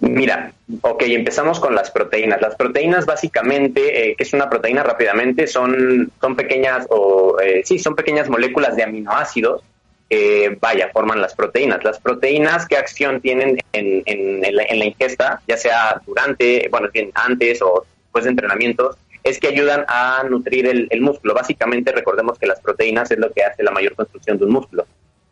[0.00, 2.40] Mira, ok, empezamos con las proteínas.
[2.40, 7.78] Las proteínas básicamente, eh, que es una proteína rápidamente, son, son pequeñas, o eh, sí,
[7.78, 9.62] son pequeñas moléculas de aminoácidos
[10.08, 11.82] que, vaya, forman las proteínas.
[11.84, 17.62] Las proteínas, ¿qué acción tienen en, en, la, ingesta, ya sea durante, bueno, bien, antes
[17.62, 18.96] o después de entrenamientos?
[19.22, 21.32] Es que ayudan a nutrir el músculo.
[21.32, 24.86] Básicamente, recordemos que las proteínas es lo que hace la mayor construcción de un músculo.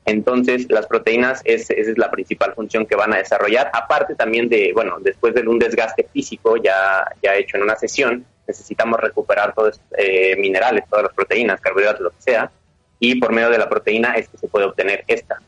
[0.04, 3.70] Entonces, las proteínas, es, esa es la principal función que van a desarrollar.
[3.72, 8.24] Aparte también de, bueno, después de un desgaste físico ya, ya hecho en una sesión,
[8.46, 12.50] necesitamos recuperar todos eh, minerales, todas las proteínas, carbohidratos, lo que sea,
[12.98, 15.38] y por medio de la proteína es que se puede obtener esta.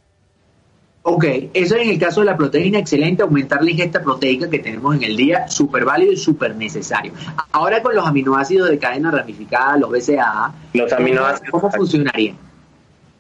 [1.07, 4.97] Ok, eso en el caso de la proteína, excelente, aumentar la ingesta proteica que tenemos
[4.97, 7.13] en el día, súper válido y súper necesario.
[7.53, 12.39] Ahora con los aminoácidos de cadena ramificada, los BCAA, los aminoácidos, ¿cómo funcionarían?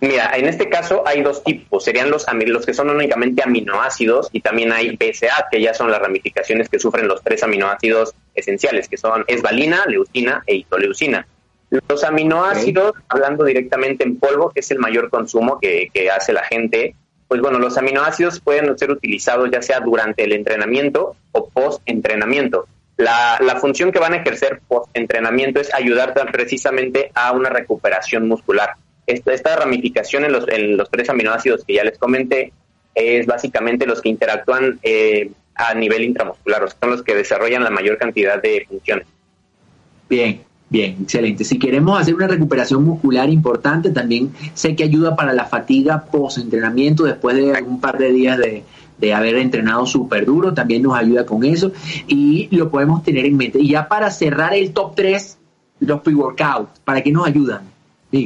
[0.01, 4.41] Mira, en este caso hay dos tipos, serían los, los que son únicamente aminoácidos y
[4.41, 8.99] también hay BCA, que ya son las ramificaciones que sufren los tres aminoácidos esenciales, que
[8.99, 11.27] son esvalina, leucina e isoleucina.
[11.89, 16.95] Los aminoácidos, hablando directamente en polvo, que es el mayor consumo que, hace la gente,
[17.27, 22.67] pues bueno, los aminoácidos pueden ser utilizados ya sea durante el entrenamiento o post-entrenamiento.
[22.97, 28.77] La, la, función que van a ejercer post-entrenamiento es ayudar precisamente a una recuperación muscular
[29.07, 32.53] esta, ramificación en los, en los tres aminoácidos que ya les comenté
[32.95, 37.65] es básicamente los que interactúan eh, a nivel intramuscular, o sea, son los que desarrollan
[37.65, 39.07] la mayor cantidad de funciones.
[40.09, 41.45] Bien, bien, excelente.
[41.45, 47.05] Si queremos hacer una recuperación muscular importante, también sé que ayuda para la fatiga post-entrenamiento
[47.05, 48.65] después de un par de días de,
[48.99, 51.73] de haber entrenado súper duro, también nos ayuda con eso
[52.07, 53.59] y lo podemos tener en mente.
[53.61, 55.39] Y ya para cerrar el top 3,
[55.81, 57.74] los pre-workouts, ¿para qué nos ayudan?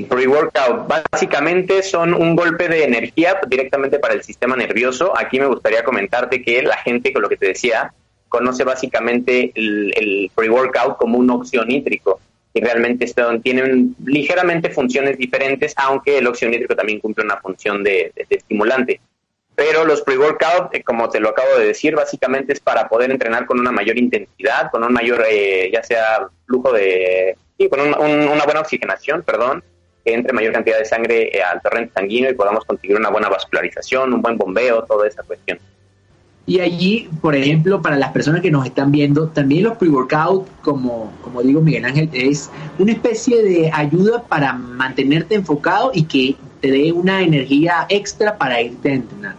[0.06, 5.16] Pre-workout, básicamente son un golpe de energía directamente para el sistema nervioso.
[5.16, 7.94] Aquí me gustaría comentarte que la gente, con lo que te decía,
[8.28, 12.20] conoce básicamente el, pre-workout como un óxido nítrico
[12.52, 13.10] y realmente
[13.42, 19.00] tienen ligeramente funciones diferentes, aunque el óxido nítrico también cumple una función de, estimulante.
[19.54, 23.46] Pero los pre-workout, eh, como te lo acabo de decir, básicamente es para poder entrenar
[23.46, 28.44] con una mayor intensidad, con un mayor, eh, ya sea flujo de, sí, con una
[28.44, 29.64] buena oxigenación, perdón,
[30.14, 34.12] entre mayor cantidad de sangre eh, al torrente sanguíneo y podamos conseguir una buena vascularización,
[34.12, 35.58] un buen bombeo, toda esa cuestión.
[36.46, 41.12] Y allí, por ejemplo, para las personas que nos están viendo, también los pre-workout, como,
[41.22, 46.70] como digo Miguel Ángel, es una especie de ayuda para mantenerte enfocado y que te
[46.70, 49.34] dé una energía extra para irte a entrenar.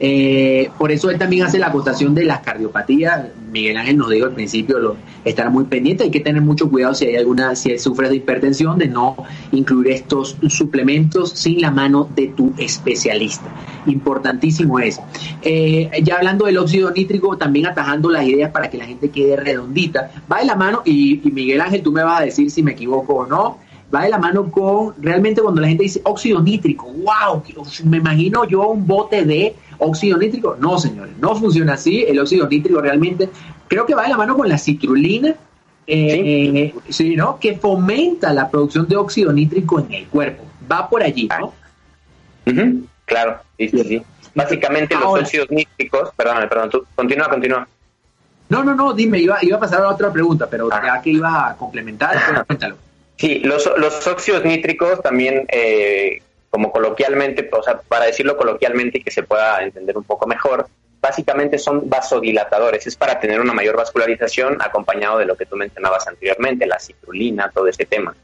[0.00, 3.26] Eh, por eso él también hace la acotación de las cardiopatías.
[3.52, 6.94] Miguel Ángel nos dijo al principio lo, estar muy pendiente, hay que tener mucho cuidado
[6.94, 9.16] si hay alguna, si sufres de hipertensión, de no
[9.52, 13.46] incluir estos suplementos sin la mano de tu especialista.
[13.86, 15.02] Importantísimo eso.
[15.42, 19.36] Eh, ya hablando del óxido nítrico, también atajando las ideas para que la gente quede
[19.36, 22.72] redondita, va de la mano, y Miguel Ángel, tú me vas a decir si me
[22.72, 23.63] equivoco o no
[23.94, 27.42] va de la mano con realmente cuando la gente dice óxido nítrico, wow,
[27.84, 30.56] me imagino yo un bote de óxido nítrico.
[30.58, 32.04] No, señores, no funciona así.
[32.06, 33.28] El óxido nítrico realmente
[33.68, 35.34] creo que va de la mano con la citrulina,
[35.86, 37.16] eh, ¿Sí?
[37.16, 37.38] ¿no?
[37.38, 40.44] Que fomenta la producción de óxido nítrico en el cuerpo.
[40.70, 41.52] Va por allí, ¿no?
[43.04, 44.02] Claro, sí, sí, sí.
[44.34, 47.68] Básicamente los óxidos nítricos, perdón, perdón, tú, continúa, continúa.
[48.48, 50.82] No, no, no, dime, iba, iba a pasar a otra pregunta, pero ah.
[50.84, 52.76] ya que iba a complementar, pues, cuéntalo.
[53.16, 59.02] Sí, los, los óxidos nítricos también, eh, como coloquialmente, o sea, para decirlo coloquialmente y
[59.02, 60.66] que se pueda entender un poco mejor,
[61.00, 66.06] básicamente son vasodilatadores, es para tener una mayor vascularización acompañado de lo que tú mencionabas
[66.08, 68.16] anteriormente, la citrulina, todo ese tema.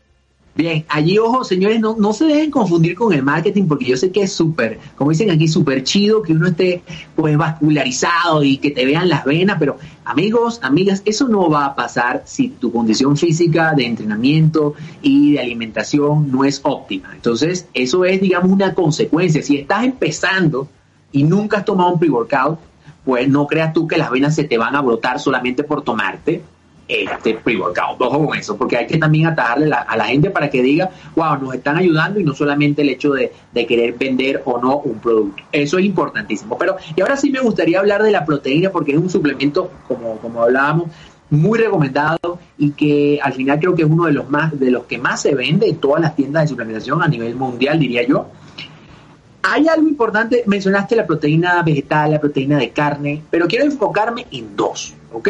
[0.55, 4.11] Bien, allí, ojo, señores, no, no se dejen confundir con el marketing, porque yo sé
[4.11, 6.83] que es súper, como dicen aquí, súper chido que uno esté
[7.15, 11.77] pues vascularizado y que te vean las venas, pero amigos, amigas, eso no va a
[11.77, 17.11] pasar si tu condición física de entrenamiento y de alimentación no es óptima.
[17.15, 19.43] Entonces, eso es, digamos, una consecuencia.
[19.43, 20.69] Si estás empezando
[21.13, 22.59] y nunca has tomado un pre-workout,
[23.05, 26.43] pues no creas tú que las venas se te van a brotar solamente por tomarte
[26.91, 28.01] este pre-workout.
[28.01, 31.39] Ojo con eso, porque hay que también atajarle a la gente para que diga, wow,
[31.41, 33.33] nos están ayudando y no solamente el hecho de,
[33.67, 35.43] querer vender o no un producto.
[35.53, 36.59] Eso es importantísimo.
[36.59, 40.17] Pero, y ahora sí me gustaría hablar de la proteína, porque es un suplemento, como,
[40.19, 40.91] como hablábamos,
[41.31, 44.85] muy recomendado y que al final creo que es uno de los más de los
[44.85, 48.27] que más se vende en todas las tiendas de suplementación a nivel mundial, diría yo.
[49.43, 54.55] Hay algo importante, mencionaste la proteína vegetal, la proteína de carne, pero quiero enfocarme en
[54.55, 55.29] dos, ¿ok?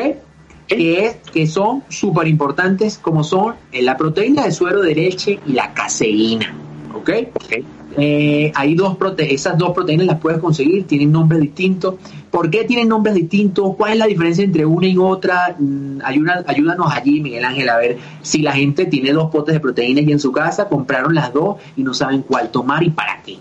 [0.77, 5.41] Que, es, que son súper importantes, como son eh, la proteína de suero de leche
[5.47, 6.55] y la caseína.
[6.95, 7.11] ¿Ok?
[7.35, 7.65] okay.
[7.97, 11.97] Eh, hay dos prote esas dos proteínas las puedes conseguir, tienen nombres distintos.
[12.31, 13.75] ¿Por qué tienen nombres distintos?
[13.77, 15.57] ¿Cuál es la diferencia entre una y otra?
[15.59, 20.05] Mm, ayúdanos allí, Miguel Ángel, a ver si la gente tiene dos potes de proteínas
[20.05, 23.39] y en su casa compraron las dos y no saben cuál tomar y para qué.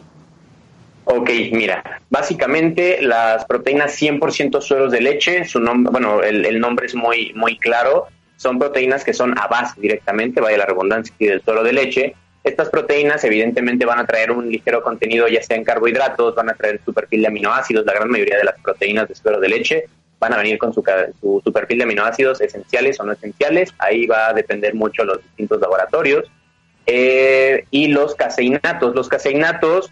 [1.11, 6.93] Ok, mira, básicamente las proteínas 100% sueros de leche, su nombre, bueno, el, nombre es
[6.93, 11.63] muy, muy claro, son proteínas que son a base directamente, vaya la redundancia del suero
[11.63, 12.15] de leche.
[12.43, 16.53] Estas proteínas evidentemente van a traer un ligero contenido ya sea en carbohidratos, van a
[16.53, 19.85] traer su perfil de aminoácidos, la gran mayoría de las proteínas de suero de leche
[20.19, 20.83] van a venir con su,
[21.19, 25.59] su, perfil de aminoácidos esenciales o no esenciales, ahí va a depender mucho los distintos
[25.59, 26.29] laboratorios.
[26.85, 29.91] Eh, y los caseinatos, los caseinatos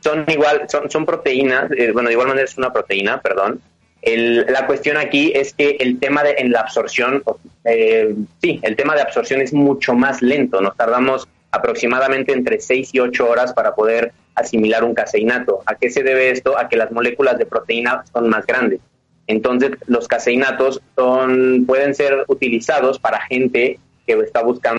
[0.00, 3.60] son igual, son, son proteínas, eh, bueno, de igual manera es una proteína, perdón.
[4.00, 7.22] El, la cuestión aquí es que el tema de en la absorción,
[7.64, 10.60] eh, sí, el tema de absorción es mucho más lento.
[10.60, 15.62] Nos tardamos aproximadamente entre 6 y 8 horas para poder asimilar un caseinato.
[15.66, 16.56] ¿A qué se debe esto?
[16.56, 18.80] A que las moléculas de proteína son más grandes.
[19.26, 24.77] Entonces, los caseinatos son, pueden ser utilizados para gente que está buscando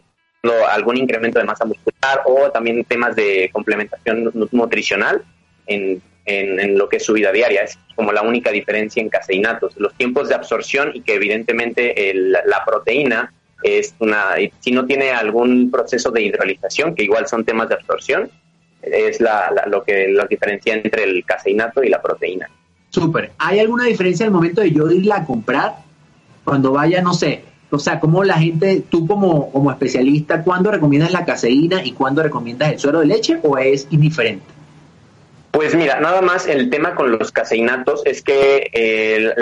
[0.70, 5.24] algún incremento de masa muscular o también temas de complementación nutricional
[5.68, 7.64] en, en, lo que es su vida diaria.
[7.64, 9.76] Es como la única diferencia en caseinatos.
[9.78, 15.70] Los tiempos de absorción y que evidentemente la proteína es una, si no tiene algún
[15.70, 18.32] proceso de hidrolización, que igual son temas de absorción,
[18.82, 22.50] es la, lo que la diferencia entre el caseinato y la proteína.
[22.90, 23.32] Súper.
[23.38, 25.76] ¿Hay alguna diferencia al momento de yo irla a comprar?
[26.44, 31.12] Cuando vaya, no sé, o sea, ¿cómo la gente, tú como, como especialista, cuándo recomiendas
[31.12, 34.46] la caseína y cuándo recomiendas el suero de leche o es indiferente?
[35.52, 39.34] Pues mira, nada más el tema con los caseinatos es que eh,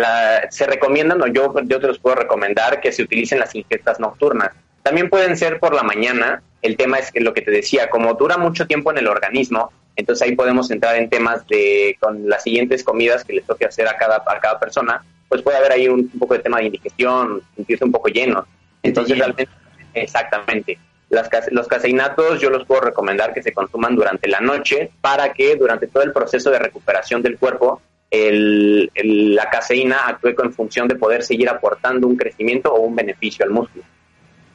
[0.50, 4.52] se recomiendan, o yo, yo te los puedo recomendar, que se utilicen las ingestas nocturnas.
[4.84, 6.42] También pueden ser por la mañana.
[6.62, 9.72] El tema es que lo que te decía, como dura mucho tiempo en el organismo,
[9.96, 13.88] entonces ahí podemos entrar en temas de con las siguientes comidas que les toque hacer
[13.88, 17.42] a cada, a cada persona pues puede haber ahí un, poco de tema de indigestión,
[17.56, 18.46] sentirse un poco lleno.
[18.84, 19.50] Entonces, realmente,
[19.94, 20.78] exactamente.
[21.10, 25.56] Las, los caseinatos yo los puedo recomendar que se consuman durante la noche para que
[25.56, 28.92] durante todo el proceso de recuperación del cuerpo el,
[29.36, 33.52] la caseína actúe con función de poder seguir aportando un crecimiento o un beneficio al
[33.52, 33.84] músculo.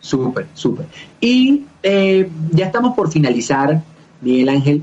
[0.00, 0.86] Súper, súper.
[1.20, 3.82] Y eh, ya estamos por finalizar,
[4.20, 4.82] Miguel Ángel.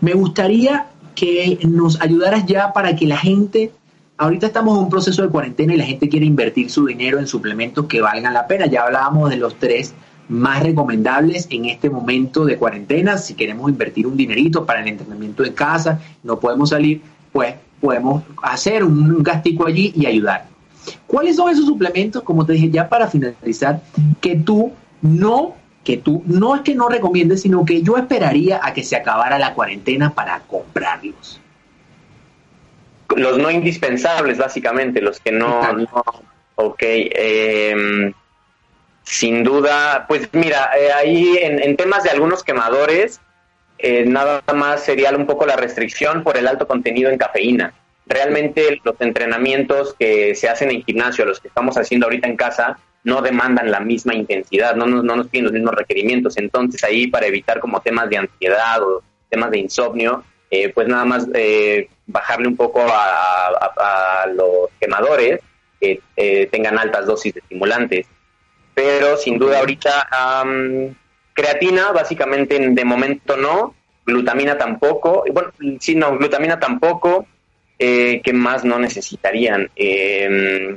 [0.00, 3.72] Me gustaría que nos ayudaras ya para que la gente
[4.20, 7.26] ahorita estamos en un proceso de cuarentena y la gente quiere invertir su dinero en
[7.26, 8.66] suplementos que valgan la pena.
[8.66, 9.94] Ya hablábamos de los tres
[10.28, 13.16] más recomendables en este momento de cuarentena.
[13.16, 17.00] Si queremos invertir un dinerito para el entrenamiento en casa, no podemos salir,
[17.32, 20.44] pues podemos hacer un gastico allí y ayudar.
[21.06, 23.82] ¿Cuáles son esos suplementos, como te dije ya para finalizar,
[24.20, 28.74] que tú no, que tú no es que no recomiendes, sino que yo esperaría a
[28.74, 31.40] que se acabara la cuarentena para comprarlos?
[33.16, 36.04] Los no indispensables, básicamente, los que no, no
[36.54, 36.82] ok.
[36.82, 38.12] Eh,
[39.10, 43.20] sin duda, pues mira, eh, ahí en, temas de algunos quemadores,
[43.78, 47.72] eh, nada más sería un poco la restricción por el alto contenido en cafeína.
[48.06, 52.78] Realmente los entrenamientos que se hacen en gimnasio, los que estamos haciendo ahorita en casa,
[53.02, 56.36] no demandan la misma intensidad, no nos, no nos piden los mismos requerimientos.
[56.36, 61.04] Entonces ahí para evitar como temas de ansiedad o temas de insomnio, eh, pues nada
[61.04, 61.28] más
[62.06, 65.40] bajarle un poco a, a los quemadores
[65.80, 66.00] que
[66.50, 68.06] tengan altas dosis de estimulantes
[68.74, 70.08] pero sin duda ahorita
[71.34, 73.74] creatina básicamente de momento no,
[74.06, 77.26] glutamina tampoco, bueno, sí, no, glutamina tampoco,
[77.78, 79.70] eh, ¿qué más no necesitarían?
[79.76, 80.76] Eh,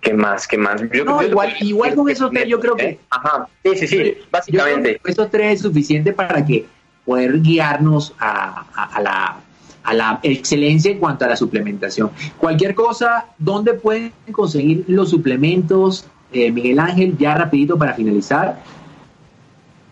[0.00, 0.48] ¿Qué más?
[0.48, 0.82] ¿Qué más?
[0.92, 2.98] igual, igual con esos tres yo creo que...
[3.08, 5.00] Ajá, sí, sí, sí, básicamente.
[5.04, 6.64] Esos tres es suficiente para que
[7.04, 9.36] poder guiarnos a, a, la,
[9.82, 12.10] a la excelencia en cuanto a la suplementación.
[12.38, 16.06] Cualquier cosa, ¿dónde pueden conseguir los suplementos?
[16.32, 18.62] Eh, Miguel Ángel, ya rapidito para finalizar.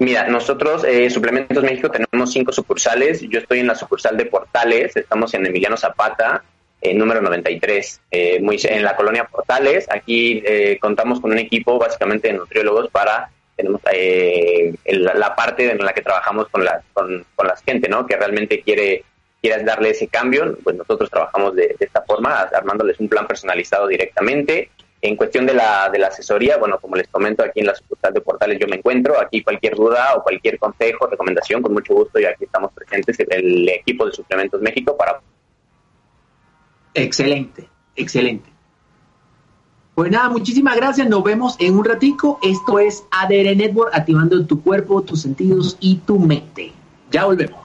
[0.00, 3.20] Mira, nosotros, eh, Suplementos México, tenemos cinco sucursales.
[3.20, 6.42] Yo estoy en la sucursal de Portales, estamos en Emiliano Zapata,
[6.80, 9.86] eh, número 93, eh, muy, en la colonia Portales.
[9.90, 10.42] Aquí
[10.80, 13.80] contamos con un equipo básicamente de nutriólogos para, tenemos
[14.84, 18.06] la parte en la que trabajamos con la, con, con la gente, ¿no?
[18.06, 19.04] Que realmente quiere
[19.40, 23.86] quieras darle ese cambio, pues nosotros trabajamos de, de, esta forma, armándoles un plan personalizado
[23.86, 24.70] directamente
[25.02, 28.12] en cuestión de la, de la asesoría, bueno, como les comento, aquí en la sucursal
[28.12, 29.18] de Portales yo me encuentro.
[29.18, 33.68] Aquí cualquier duda o cualquier consejo, recomendación, con mucho gusto, y aquí estamos presentes, el
[33.68, 35.20] equipo de Suplementos México para...
[36.92, 38.50] Excelente, excelente.
[40.00, 41.10] Pues nada, muchísimas gracias.
[41.10, 42.38] Nos vemos en un ratico.
[42.42, 46.72] Esto es ADR Network, activando tu cuerpo, tus sentidos y tu mente.
[47.10, 47.60] Ya volvemos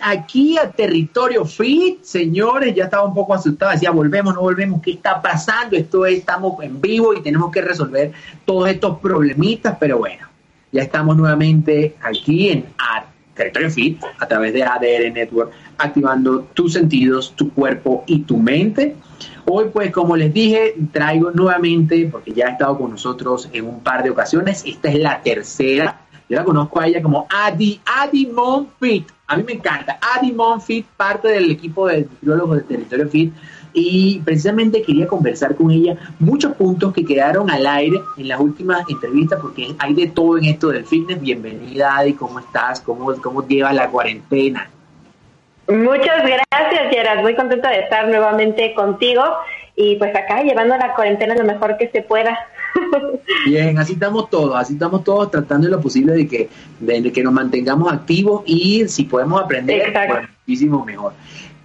[0.00, 4.92] aquí a territorio fit, señores, ya estaba un poco asustado, decía, volvemos, no volvemos, ¿qué
[4.92, 5.76] está pasando?
[5.76, 8.12] Esto es, estamos en vivo y tenemos que resolver
[8.44, 10.28] todos estos problemitas, pero bueno,
[10.70, 12.66] ya estamos nuevamente aquí en
[13.34, 18.94] Territorio Fit, a través de ADR Network, activando tus sentidos, tu cuerpo y tu mente.
[19.50, 23.80] Hoy, pues, como les dije, traigo nuevamente, porque ya ha estado con nosotros en un
[23.80, 28.26] par de ocasiones, esta es la tercera yo la conozco a ella como Adi, Adi
[28.26, 29.08] Monfit.
[29.26, 29.98] A mí me encanta.
[30.14, 33.32] Adi Monfit, parte del equipo de nutriólogos de Territorio Fit.
[33.72, 38.82] Y precisamente quería conversar con ella muchos puntos que quedaron al aire en las últimas
[38.90, 41.20] entrevistas, porque hay de todo en esto del fitness.
[41.20, 42.12] Bienvenida, Adi.
[42.12, 42.80] ¿Cómo estás?
[42.80, 44.70] ¿Cómo, cómo llevas la cuarentena?
[45.68, 47.20] Muchas gracias, Gerard.
[47.20, 49.22] Muy contenta de estar nuevamente contigo
[49.76, 52.38] y pues acá llevando la cuarentena lo mejor que se pueda.
[53.46, 56.48] Bien, así estamos todos, así estamos todos tratando de lo posible de que,
[56.80, 61.12] de, que nos mantengamos activos y si podemos aprender, pues, muchísimo mejor.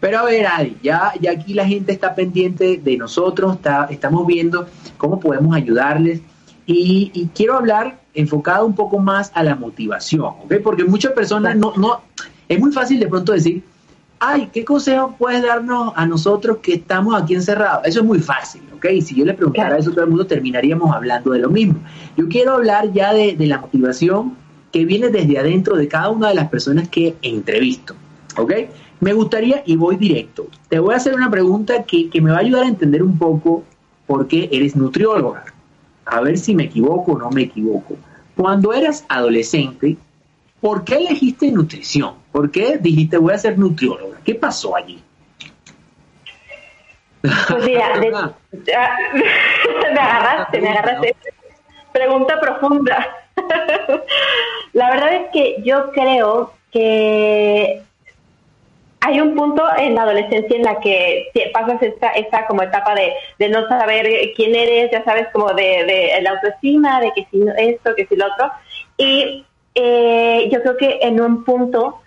[0.01, 4.27] Pero a ver, Adi, ya, ya aquí la gente está pendiente de nosotros, está, estamos
[4.27, 6.21] viendo cómo podemos ayudarles
[6.65, 10.55] y, y, quiero hablar enfocado un poco más a la motivación, ¿ok?
[10.63, 12.01] Porque muchas personas no, no,
[12.47, 13.63] es muy fácil de pronto decir,
[14.25, 17.85] ay, ¿qué consejo puedes darnos a nosotros que estamos aquí encerrados?
[17.85, 18.85] Eso es muy fácil, ¿ok?
[19.01, 21.75] Si yo le preguntara eso a todo el mundo, terminaríamos hablando de lo mismo.
[22.15, 24.37] Yo quiero hablar ya de, la motivación
[24.71, 27.95] que viene desde adentro de cada una de las personas que entrevisto,
[28.37, 28.53] ¿ok?
[29.01, 32.37] Me gustaría, y voy directo, te voy a hacer una pregunta que, que me va
[32.37, 33.63] a ayudar a entender un poco
[34.07, 35.43] por qué eres nutrióloga.
[36.05, 37.97] A ver si me equivoco o no me equivoco.
[38.35, 39.97] Cuando eras adolescente,
[40.61, 42.22] ¿por qué elegiste nutrición?
[42.33, 44.17] ¿Por qué dijiste voy a ser nutrióloga?
[44.25, 45.01] ¿Qué pasó allí?
[47.21, 47.93] Pues mira,
[49.93, 51.15] me agarraste, me agarraste.
[51.93, 53.07] Pregunta profunda.
[54.73, 57.83] La verdad es que yo creo que
[59.01, 63.13] hay un punto en la adolescencia en la que pasas esta, esta como etapa de,
[63.37, 67.43] de no saber quién eres, ya sabes, como de, de la autoestima, de que si
[67.57, 68.51] esto, que si lo otro.
[68.97, 71.99] Y eh, yo creo que en un punto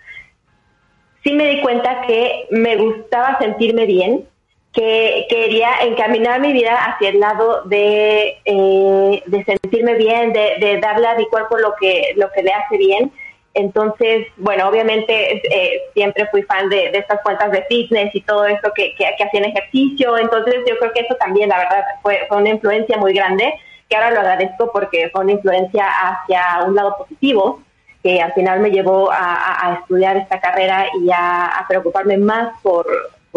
[1.27, 4.25] sí me di cuenta que me gustaba sentirme bien,
[4.71, 11.07] que quería encaminar mi vida hacia el lado de, eh, de sentirme bien, de, darle
[11.07, 13.11] a mi cuerpo lo que, lo que le hace bien.
[13.55, 18.71] Entonces, bueno, obviamente eh, siempre fui fan de, estas cuentas de fitness y todo eso
[18.73, 20.17] que, que, hacían ejercicio.
[20.17, 23.53] Entonces, yo creo que eso también, la verdad, fue, fue una influencia muy grande,
[23.89, 27.61] que ahora lo agradezco porque fue una influencia hacia un lado positivo,
[28.03, 32.85] que al final me llevó a, estudiar esta carrera y a preocuparme más por,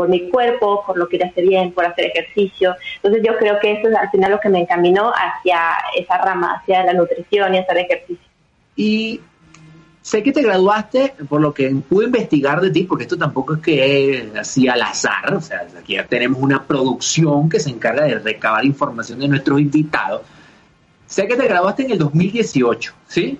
[0.00, 2.74] por mi cuerpo, por lo que hace bien, por hacer ejercicio.
[2.96, 5.60] Entonces yo creo que eso es al final lo que me encaminó hacia
[5.96, 8.24] esa rama, hacia la nutrición y hacer ejercicio.
[8.76, 9.20] Y
[10.00, 13.60] sé que te graduaste, por lo que pude investigar de ti, porque esto tampoco es
[13.60, 18.04] que es así al azar, o sea, aquí ya tenemos una producción que se encarga
[18.04, 20.22] de recabar información de nuestros invitados.
[21.06, 23.38] Sé que te graduaste en el 2018, ¿sí?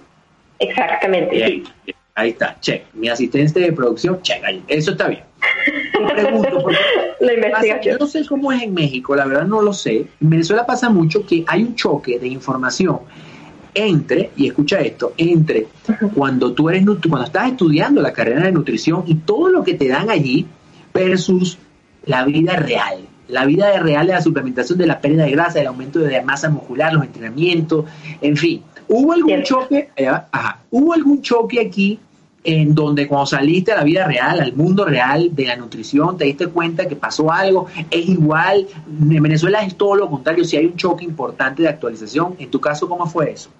[0.61, 1.65] Exactamente, sí.
[2.15, 2.85] Ahí está, check.
[2.93, 4.45] Mi asistente de producción, check.
[4.45, 4.63] Ahí.
[4.69, 5.23] Eso está bien.
[6.15, 6.67] pregunto,
[7.21, 7.95] la investigación.
[7.95, 10.07] yo no sé cómo es en México, la verdad no lo sé.
[10.21, 13.01] En Venezuela pasa mucho que hay un choque de información
[13.75, 15.69] entre, y escucha esto, entre
[16.15, 19.89] cuando tú eres cuando estás estudiando la carrera de nutrición y todo lo que te
[19.89, 20.47] dan allí
[20.93, 21.59] versus
[22.05, 22.99] la vida real.
[23.31, 26.51] La vida real de la suplementación de la pérdida de grasa, el aumento de masa
[26.51, 27.85] muscular, los entrenamientos,
[28.21, 28.63] en fin.
[28.89, 29.89] ¿Hubo algún choque?
[30.33, 31.99] Ajá, ¿Hubo algún choque aquí
[32.43, 36.25] en donde cuando saliste a la vida real, al mundo real de la nutrición, te
[36.25, 40.67] diste cuenta que pasó algo, es igual, en Venezuela es todo lo contrario, si hay
[40.67, 43.51] un choque importante de actualización, en tu caso, ¿cómo fue eso?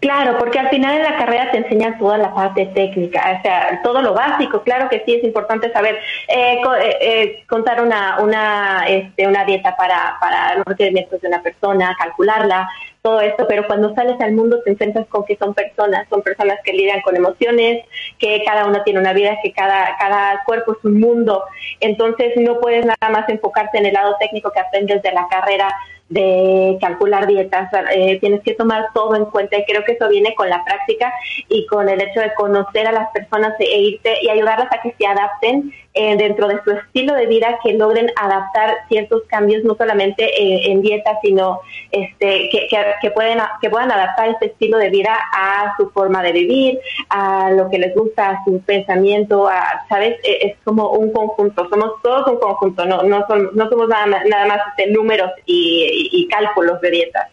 [0.00, 3.80] Claro, porque al final de la carrera te enseñan toda la parte técnica, o sea,
[3.82, 4.62] todo lo básico.
[4.62, 5.96] Claro que sí es importante saber
[6.28, 11.42] eh, eh, eh, contar una una este, una dieta para para los requerimientos de una
[11.42, 12.68] persona, calcularla,
[13.08, 16.58] todo esto, pero cuando sales al mundo te enfrentas con que son personas, son personas
[16.62, 17.82] que lidian con emociones,
[18.18, 21.42] que cada una tiene una vida, que cada, cada cuerpo es un mundo.
[21.80, 25.74] Entonces no puedes nada más enfocarte en el lado técnico que aprendes de la carrera
[26.10, 30.34] de calcular dietas, eh, tienes que tomar todo en cuenta y creo que eso viene
[30.34, 31.12] con la práctica
[31.48, 34.94] y con el hecho de conocer a las personas e irte y ayudarlas a que
[34.98, 39.74] se adapten eh, dentro de su estilo de vida, que logren adaptar ciertos cambios, no
[39.76, 41.60] solamente eh, en dieta, sino
[41.90, 42.68] este, que,
[43.00, 46.78] que, pueden, que puedan adaptar este estilo de vida a su forma de vivir,
[47.08, 50.16] a lo que les gusta, a su pensamiento, a, ¿sabes?
[50.22, 53.24] E, es como un conjunto, somos todos un conjunto, no, no,
[53.54, 55.68] no somos nada, nada más este, números y
[56.12, 57.28] y, cálculos de dietas.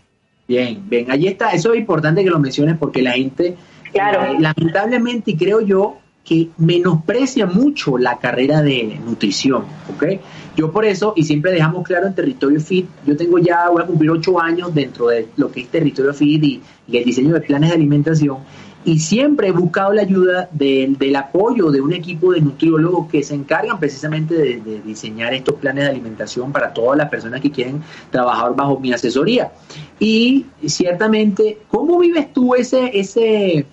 [0.47, 3.55] Bien, bien, ahí está, eso es importante que lo menciones porque la gente,
[3.91, 4.23] claro.
[4.23, 9.63] Eh, lamentablemente, y creo yo, que menosprecia mucho la carrera de nutrición,
[9.93, 10.19] ¿ok?
[10.57, 13.85] Yo por eso, y siempre dejamos claro en Territorio Fit, yo tengo ya, voy a
[13.85, 16.61] cumplir ocho años dentro de lo que es Territorio Fit y
[16.91, 18.39] el diseño de planes de alimentación,
[18.85, 23.33] y siempre he buscado la ayuda del apoyo de un equipo de nutriólogos que se
[23.33, 28.55] encargan precisamente de, diseñar estos planes de alimentación para todas las personas que quieren trabajar
[28.55, 29.51] bajo mi asesoría.
[29.99, 33.65] Y ciertamente, ¿cómo vives tú ese, ese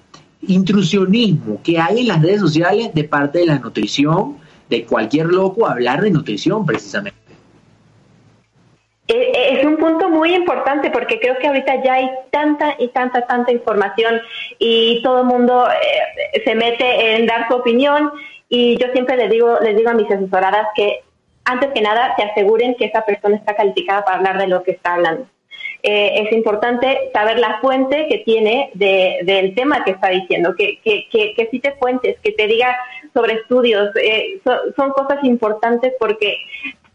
[0.48, 4.38] intrusionismo que hay en las redes sociales de parte de la nutrición,
[4.68, 7.22] de cualquier loco hablar de nutrición precisamente?
[9.08, 12.88] Eh, eh, es un punto muy importante porque creo que ahorita ya hay tanta y
[12.88, 14.20] tanta, tanta información
[14.58, 18.10] y todo el mundo eh, se mete en dar su opinión
[18.48, 21.00] y yo siempre les digo, les digo a mis asesoradas que
[21.44, 24.70] antes que nada se aseguren que esa persona está calificada para hablar de lo que
[24.72, 25.26] está hablando.
[25.82, 31.34] Es importante saber la fuente que tiene del tema que está diciendo, que, que, que,
[31.34, 32.76] que cite fuentes, que te diga
[33.12, 33.90] sobre estudios.
[34.76, 36.36] son cosas importantes porque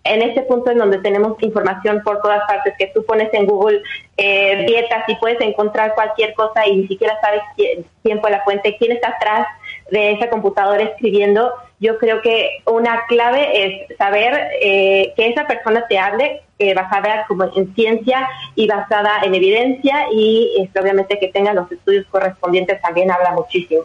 [0.09, 3.81] en este punto en donde tenemos información por todas partes, que tú pones en Google
[4.17, 8.75] eh, dietas y puedes encontrar cualquier cosa y ni siquiera sabes quién, fue la fuente,
[8.77, 9.47] quién está atrás
[9.91, 15.85] de esa computadora escribiendo, yo creo que una clave es saber eh, que esa persona
[15.87, 21.27] te hable eh, basada como en ciencia y basada en evidencia y este, obviamente que
[21.27, 23.83] tenga los estudios correspondientes también habla muchísimo.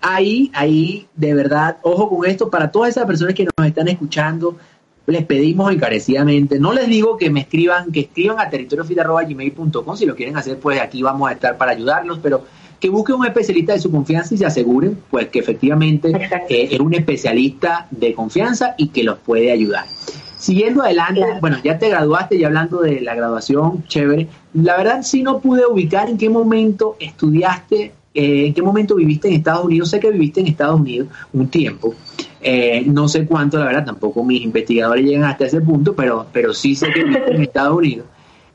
[0.00, 4.56] Ahí, ahí, de verdad, ojo con esto, para todas esas personas que nos están escuchando,
[5.06, 10.16] les pedimos encarecidamente, no les digo que me escriban, que escriban a territoriofit.gmail.com, si lo
[10.16, 12.44] quieren hacer, pues aquí vamos a estar para ayudarlos, pero
[12.80, 16.10] que busquen un especialista de su confianza y se aseguren, pues que efectivamente
[16.48, 19.84] eh, es un especialista de confianza y que los puede ayudar.
[20.38, 24.26] Siguiendo adelante, bueno, ya te graduaste y hablando de la graduación, chévere.
[24.54, 29.28] La verdad sí no pude ubicar en qué momento estudiaste eh, ¿En qué momento viviste
[29.28, 29.90] en Estados Unidos?
[29.90, 31.94] Sé que viviste en Estados Unidos un tiempo.
[32.40, 36.52] Eh, no sé cuánto, la verdad, tampoco mis investigadores llegan hasta ese punto, pero, pero
[36.52, 38.06] sí sé que viviste en Estados Unidos.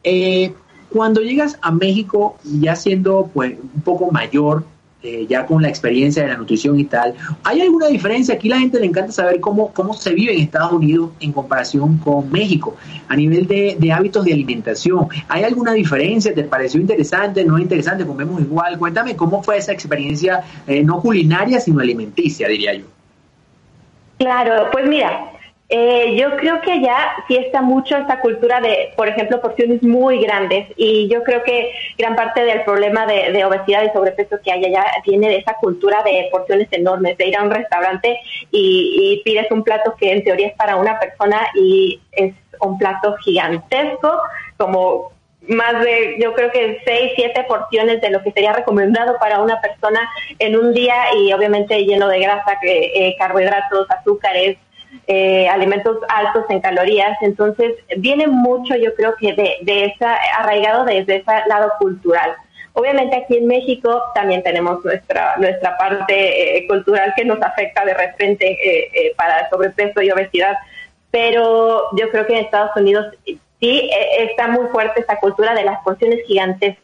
[0.04, 0.54] Eh,
[0.90, 4.64] cuando llegas a México, ya siendo pues un poco mayor,
[5.06, 7.14] eh, ya con la experiencia de la nutrición y tal,
[7.44, 8.34] ¿hay alguna diferencia?
[8.34, 11.98] Aquí la gente le encanta saber cómo, cómo se vive en Estados Unidos en comparación
[12.00, 12.76] con México,
[13.08, 15.08] a nivel de, hábitos de alimentación.
[15.28, 16.34] ¿Hay alguna diferencia?
[16.34, 17.46] ¿Te pareció interesante?
[17.46, 18.04] ¿No interesante?
[18.04, 18.80] ¿Comemos igual?
[18.80, 22.86] Cuéntame cómo fue esa experiencia, eh, no culinaria, sino alimenticia, diría yo.
[24.18, 25.35] Claro, pues mira,
[25.68, 26.96] eh, yo creo que allá
[27.28, 31.72] sí está mucho esta cultura de, por ejemplo, porciones muy grandes y yo creo que
[31.98, 36.04] gran parte del problema de, obesidad y sobrepeso que hay allá viene de esa cultura
[36.04, 38.20] de porciones enormes, de ir a un restaurante
[38.52, 43.16] y, pides un plato que en teoría es para una persona y es un plato
[43.24, 44.22] gigantesco,
[44.58, 45.14] como
[45.48, 49.60] más de, yo creo que seis, siete porciones de lo que sería recomendado para una
[49.62, 50.08] persona
[50.38, 54.58] en un día y obviamente lleno de grasa, eh, carbohidratos, azúcares,
[55.08, 57.18] eh, alimentos altos en calorías.
[57.22, 62.32] Entonces, viene mucho, yo creo que de, esa, arraigado desde ese lado cultural.
[62.74, 67.94] Obviamente aquí en México también tenemos nuestra nuestra parte eh, cultural que nos afecta de
[67.94, 70.58] repente eh, para sobrepeso y obesidad,
[71.10, 73.06] pero yo creo que en Estados Unidos
[73.62, 73.90] sí
[74.20, 76.84] está muy fuerte esa cultura de las porciones gigantescas.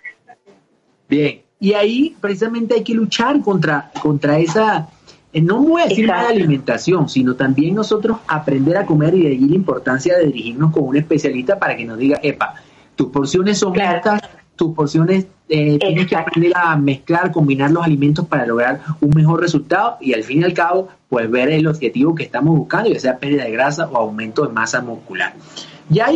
[1.09, 5.00] Bien, y ahí precisamente hay que luchar contra, contra esa eh,
[5.33, 9.47] no voy a decir de alimentación, sino también nosotros aprender a comer y de allí
[9.47, 12.55] la importancia de dirigirnos con un especialista para que nos diga, epa,
[12.95, 14.21] tus porciones son estas,
[14.55, 19.41] tus porciones eh, tienes que aprender a mezclar, combinar los alimentos para lograr un mejor
[19.41, 22.99] resultado y al fin y al cabo, pues ver el objetivo que estamos buscando, ya
[22.99, 25.33] sea pérdida de grasa o aumento de masa muscular.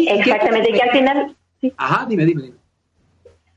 [0.07, 1.36] Exactamente, que al final...
[1.78, 2.43] Ajá, dime, dime.
[2.43, 2.64] dime.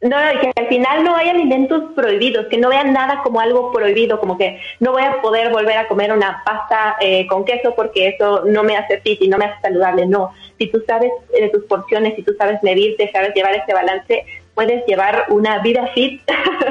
[0.01, 3.73] No, y que al final no hay alimentos prohibidos, que no vean nada como algo
[3.73, 7.75] prohibido, como que no voy a poder volver a comer una pasta eh, con queso
[7.75, 10.07] porque eso no me hace fit y no me hace saludable.
[10.07, 13.75] No, si tú sabes de eh, tus porciones, si tú sabes medirte, sabes llevar ese
[13.75, 14.25] balance,
[14.55, 16.23] puedes llevar una vida fit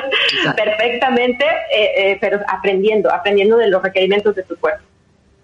[0.56, 4.84] perfectamente, eh, pero aprendiendo, aprendiendo de los requerimientos de tu cuerpo.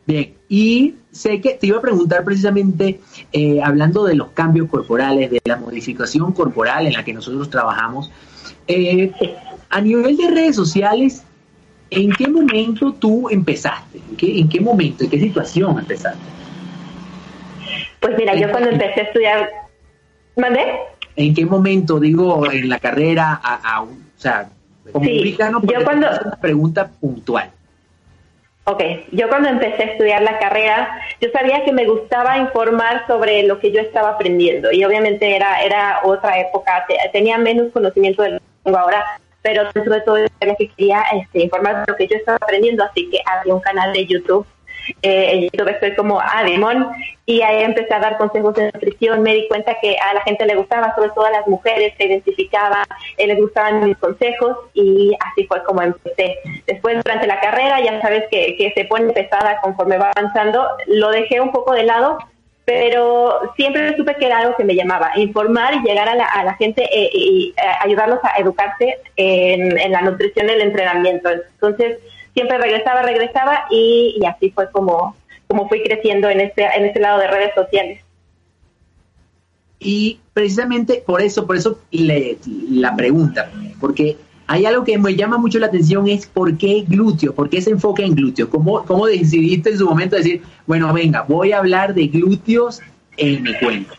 [0.06, 3.00] Bien, y sé que te iba a preguntar precisamente,
[3.32, 8.12] eh, hablando de los cambios corporales, de la modificación corporal en la que nosotros trabajamos,
[8.68, 9.12] eh,
[9.70, 11.24] a nivel de redes sociales,
[11.90, 14.00] ¿en qué momento tú empezaste?
[14.10, 16.20] ¿En qué, en qué momento, en qué situación empezaste?
[18.02, 19.50] Pues mira, yo cuando empecé a estudiar,
[20.36, 20.62] ¿mandé?
[21.16, 24.50] ¿En qué momento, digo, en la carrera, a, o sea,
[24.92, 26.10] como sí, yo cuando...
[26.10, 27.52] Es una pregunta puntual.
[28.66, 33.44] Ok, yo cuando empecé a estudiar la carrera, yo sabía que me gustaba informar sobre
[33.44, 38.40] lo que yo estaba aprendiendo y obviamente era, era otra época, tenía menos conocimiento de
[38.64, 39.04] lo ahora,
[39.42, 43.20] pero sobre todo que quería este, informar de lo que yo estaba aprendiendo, así que
[43.26, 44.48] había un canal de YouTube
[45.02, 46.88] eh, YouTube estoy como Adimon
[47.26, 49.22] y ahí empecé a dar consejos de nutrición.
[49.22, 52.06] Me di cuenta que a la gente le gustaba, sobre todo a las mujeres, se
[52.06, 52.84] identificaba,
[53.18, 56.38] eh, les gustaban mis consejos y así fue como empecé.
[56.68, 61.12] Después, durante la carrera, ya sabes que, que se pone pesada conforme va avanzando, lo
[61.12, 62.18] dejé un poco de lado,
[62.66, 66.44] pero siempre supe que era algo que me llamaba, informar y llegar a la, a
[66.44, 71.30] la gente eh, y, ayudarlos a educarse en, en la nutrición y el entrenamiento.
[71.30, 72.00] Entonces,
[72.34, 75.16] siempre regresaba, regresaba y, así fue como,
[75.48, 78.02] como fui creciendo en este, en este lado de redes sociales.
[79.80, 82.38] Y precisamente por eso, por eso le,
[82.70, 84.18] la pregunta, porque
[84.48, 87.72] hay algo que me llama mucho la atención es por qué glúteo, por qué se
[87.72, 91.94] enfoca en glúteo, ¿Cómo, cómo decidiste en su momento decir, bueno, venga, voy a hablar
[91.94, 92.82] de glúteos
[93.18, 93.94] en mi cuenta?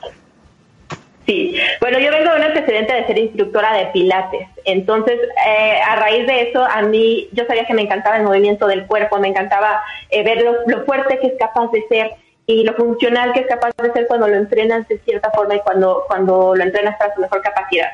[1.26, 5.96] Sí, bueno, yo vengo de un antecedente de ser instructora de pilates, entonces eh, a
[5.96, 9.28] raíz de eso a mí yo sabía que me encantaba el movimiento del cuerpo, me
[9.28, 12.10] encantaba eh, ver lo, fuerte que es capaz de ser
[12.46, 15.60] y lo funcional que es capaz de ser cuando lo entrenas de cierta forma y
[15.60, 17.88] cuando, cuando lo entrenas para su mejor capacidad.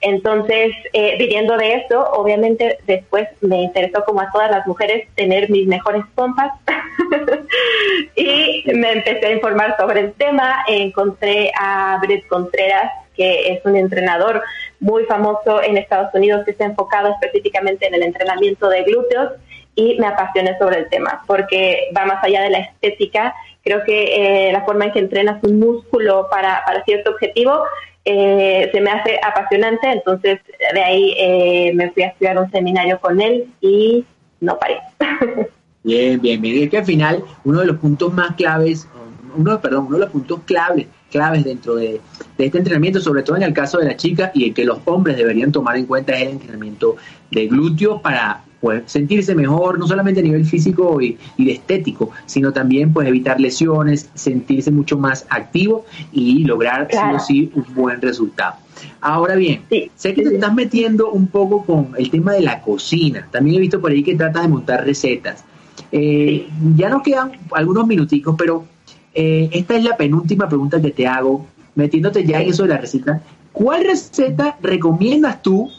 [0.00, 5.48] Entonces, eh, viviendo de eso, obviamente después me interesó como a todas las mujeres tener
[5.48, 6.52] mis mejores pompas
[8.16, 10.64] y me empecé a informar sobre el tema.
[10.68, 14.42] Encontré a Brett Contreras, que es un entrenador
[14.80, 19.32] muy famoso en Estados Unidos que está enfocado específicamente en el entrenamiento de glúteos
[19.74, 23.34] y me apasioné sobre el tema porque va más allá de la estética.
[23.64, 27.62] Creo que eh, la forma en que entrenas un músculo para, para cierto objetivo
[28.04, 30.40] eh, se me hace apasionante, entonces
[30.74, 34.04] de ahí eh, me fui a estudiar un seminario con él y
[34.40, 34.78] no paré.
[35.82, 36.62] Bien, bien, bien.
[36.62, 38.88] Es que al final uno de los puntos más claves,
[39.36, 42.00] uno, perdón, uno de los puntos claves, claves dentro de,
[42.38, 45.18] este entrenamiento, sobre todo en el caso de la chica y el que los hombres
[45.18, 46.96] deberían tomar en cuenta es el entrenamiento
[47.30, 52.50] de glúteos para pues sentirse mejor, no solamente a nivel físico y, de estético, sino
[52.50, 55.84] también pues evitar lesiones, sentirse mucho más activo
[56.14, 58.54] y lograr sí o sí un buen resultado.
[59.02, 59.60] Ahora bien,
[59.96, 63.28] sé que te estás metiendo un poco con el tema de la cocina.
[63.30, 65.44] También he visto por ahí que tratas de montar recetas.
[65.92, 68.64] Eh, ya nos quedan algunos minuticos, pero
[69.12, 72.78] eh, esta es la penúltima pregunta que te hago, metiéndote ya en eso de la
[72.78, 73.20] receta.
[73.52, 75.70] ¿Cuál receta recomiendas tú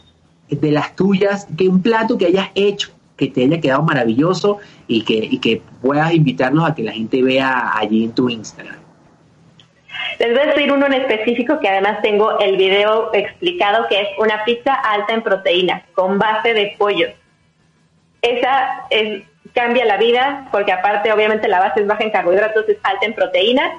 [0.49, 5.03] de las tuyas, que un plato que hayas hecho, que te haya quedado maravilloso y
[5.03, 8.85] que, y que puedas invitarnos a que la gente vea allí en tu Instagram?
[10.19, 14.07] Les voy a decir uno en específico que además tengo el video explicado, que es
[14.17, 17.07] una pizza alta en proteínas, con base de pollo.
[18.21, 19.23] Esa es,
[19.53, 23.13] cambia la vida, porque aparte obviamente la base es baja en carbohidratos, es alta en
[23.13, 23.71] proteínas.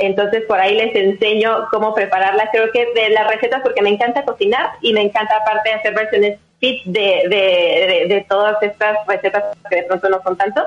[0.00, 2.48] Entonces por ahí les enseño cómo prepararla.
[2.50, 6.38] Creo que de las recetas, porque me encanta cocinar y me encanta aparte hacer versiones
[6.58, 10.62] fit de, de, de todas estas recetas que de pronto no son tanto.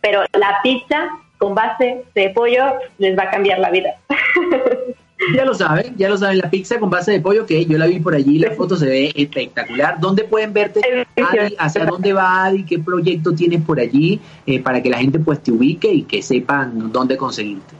[0.00, 3.94] Pero la pizza con base de pollo les va a cambiar la vida.
[5.34, 7.86] Ya lo saben, ya lo saben, la pizza con base de pollo, que yo la
[7.86, 9.98] vi por allí, la foto se ve espectacular.
[9.98, 10.80] ¿Dónde pueden verte,
[11.16, 11.56] Adi?
[11.58, 12.64] ¿Hacia dónde va Adi?
[12.64, 14.20] ¿Qué proyecto tienes por allí?
[14.46, 17.74] Eh, para que la gente pues te ubique y que sepan dónde conseguirte.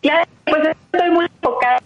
[0.00, 1.80] Claro, pues estoy muy enfocada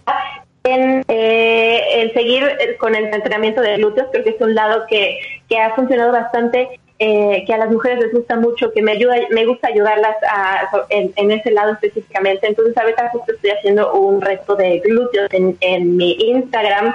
[0.64, 2.44] en, eh, en seguir
[2.78, 6.80] con el entrenamiento de glúteos, creo que es un lado que, que ha funcionado bastante
[7.00, 10.16] eh, que a las mujeres les gusta mucho, que me ayuda, me gusta ayudarlas
[10.90, 12.46] en, ese lado específicamente.
[12.46, 16.94] Entonces ahorita justo estoy haciendo un reto de glúteos en, mi Instagram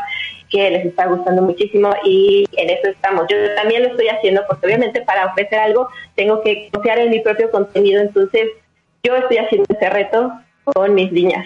[0.49, 3.26] que les está gustando muchísimo y en eso estamos.
[3.30, 7.20] Yo también lo estoy haciendo porque obviamente para ofrecer algo tengo que confiar en mi
[7.20, 8.47] propio contenido, entonces
[9.03, 10.32] yo estoy haciendo ese reto
[10.74, 11.45] con mis niñas.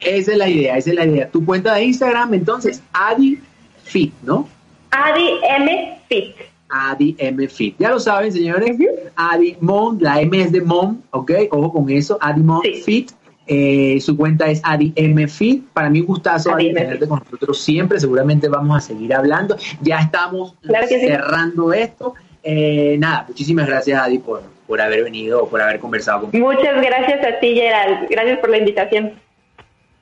[0.00, 1.30] Esa es la idea, esa es la idea.
[1.30, 3.40] Tu cuenta de Instagram, entonces, Adi
[3.84, 4.48] Fit, ¿no?
[4.90, 6.36] Adi M Fit.
[6.68, 7.76] Adi M Fit.
[7.78, 8.76] Ya lo saben, señores.
[9.16, 11.32] Adi Mon, la M es de Mon, ¿ok?
[11.50, 12.18] Ojo con eso.
[12.20, 13.12] Adi Mon Fit.
[13.46, 15.64] Eh, su cuenta es Adi M Fit.
[15.72, 18.00] Para mí, un gustazo Adi, tenerte con nosotros siempre.
[18.00, 19.56] Seguramente vamos a seguir hablando.
[19.80, 20.54] Ya estamos
[20.88, 22.14] cerrando esto.
[22.42, 24.42] Eh, nada, muchísimas gracias, Adi, por,
[24.74, 26.50] por haber venido, por haber conversado conmigo.
[26.50, 28.08] Muchas gracias a ti, Gerald.
[28.10, 29.12] Gracias por la invitación.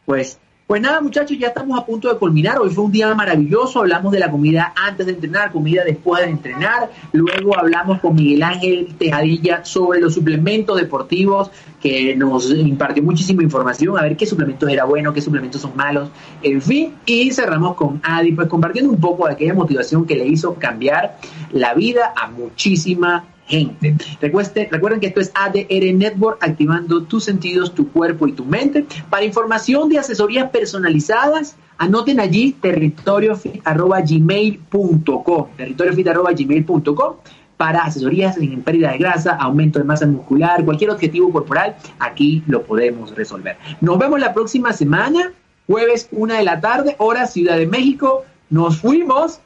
[0.06, 2.58] Pues pues nada, muchachos, ya estamos a punto de culminar.
[2.58, 3.80] Hoy fue un día maravilloso.
[3.80, 6.88] Hablamos de la comida antes de entrenar, comida después de entrenar.
[7.12, 13.98] Luego hablamos con Miguel Ángel Tejadilla sobre los suplementos deportivos, que nos impartió muchísima información,
[13.98, 16.08] a ver qué suplementos era bueno, qué suplementos son malos,
[16.42, 16.94] en fin.
[17.04, 21.18] Y cerramos con Adi, pues compartiendo un poco de aquella motivación que le hizo cambiar
[21.50, 23.94] la vida a muchísima gente.
[24.20, 28.84] Recuerden, que esto es ADR Network, activando tus sentidos, tu cuerpo y tu mente.
[29.10, 37.14] Para información de asesorías personalizadas, anoten allí territoriofit.gmail.com territoriofit.gmail.com
[37.56, 42.64] para asesorías en pérdida de grasa, aumento de masa muscular, cualquier objetivo corporal, aquí lo
[42.64, 43.56] podemos resolver.
[43.80, 45.32] Nos vemos la próxima semana,
[45.68, 48.24] jueves una de la tarde, hora Ciudad de México.
[48.50, 49.38] Nos fuimos.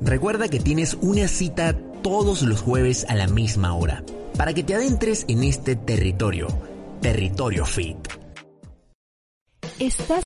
[0.00, 4.04] Recuerda que tienes una cita todos los jueves a la misma hora,
[4.36, 6.48] para que te adentres en este territorio,
[7.00, 7.98] territorio fit.
[9.78, 10.10] Estás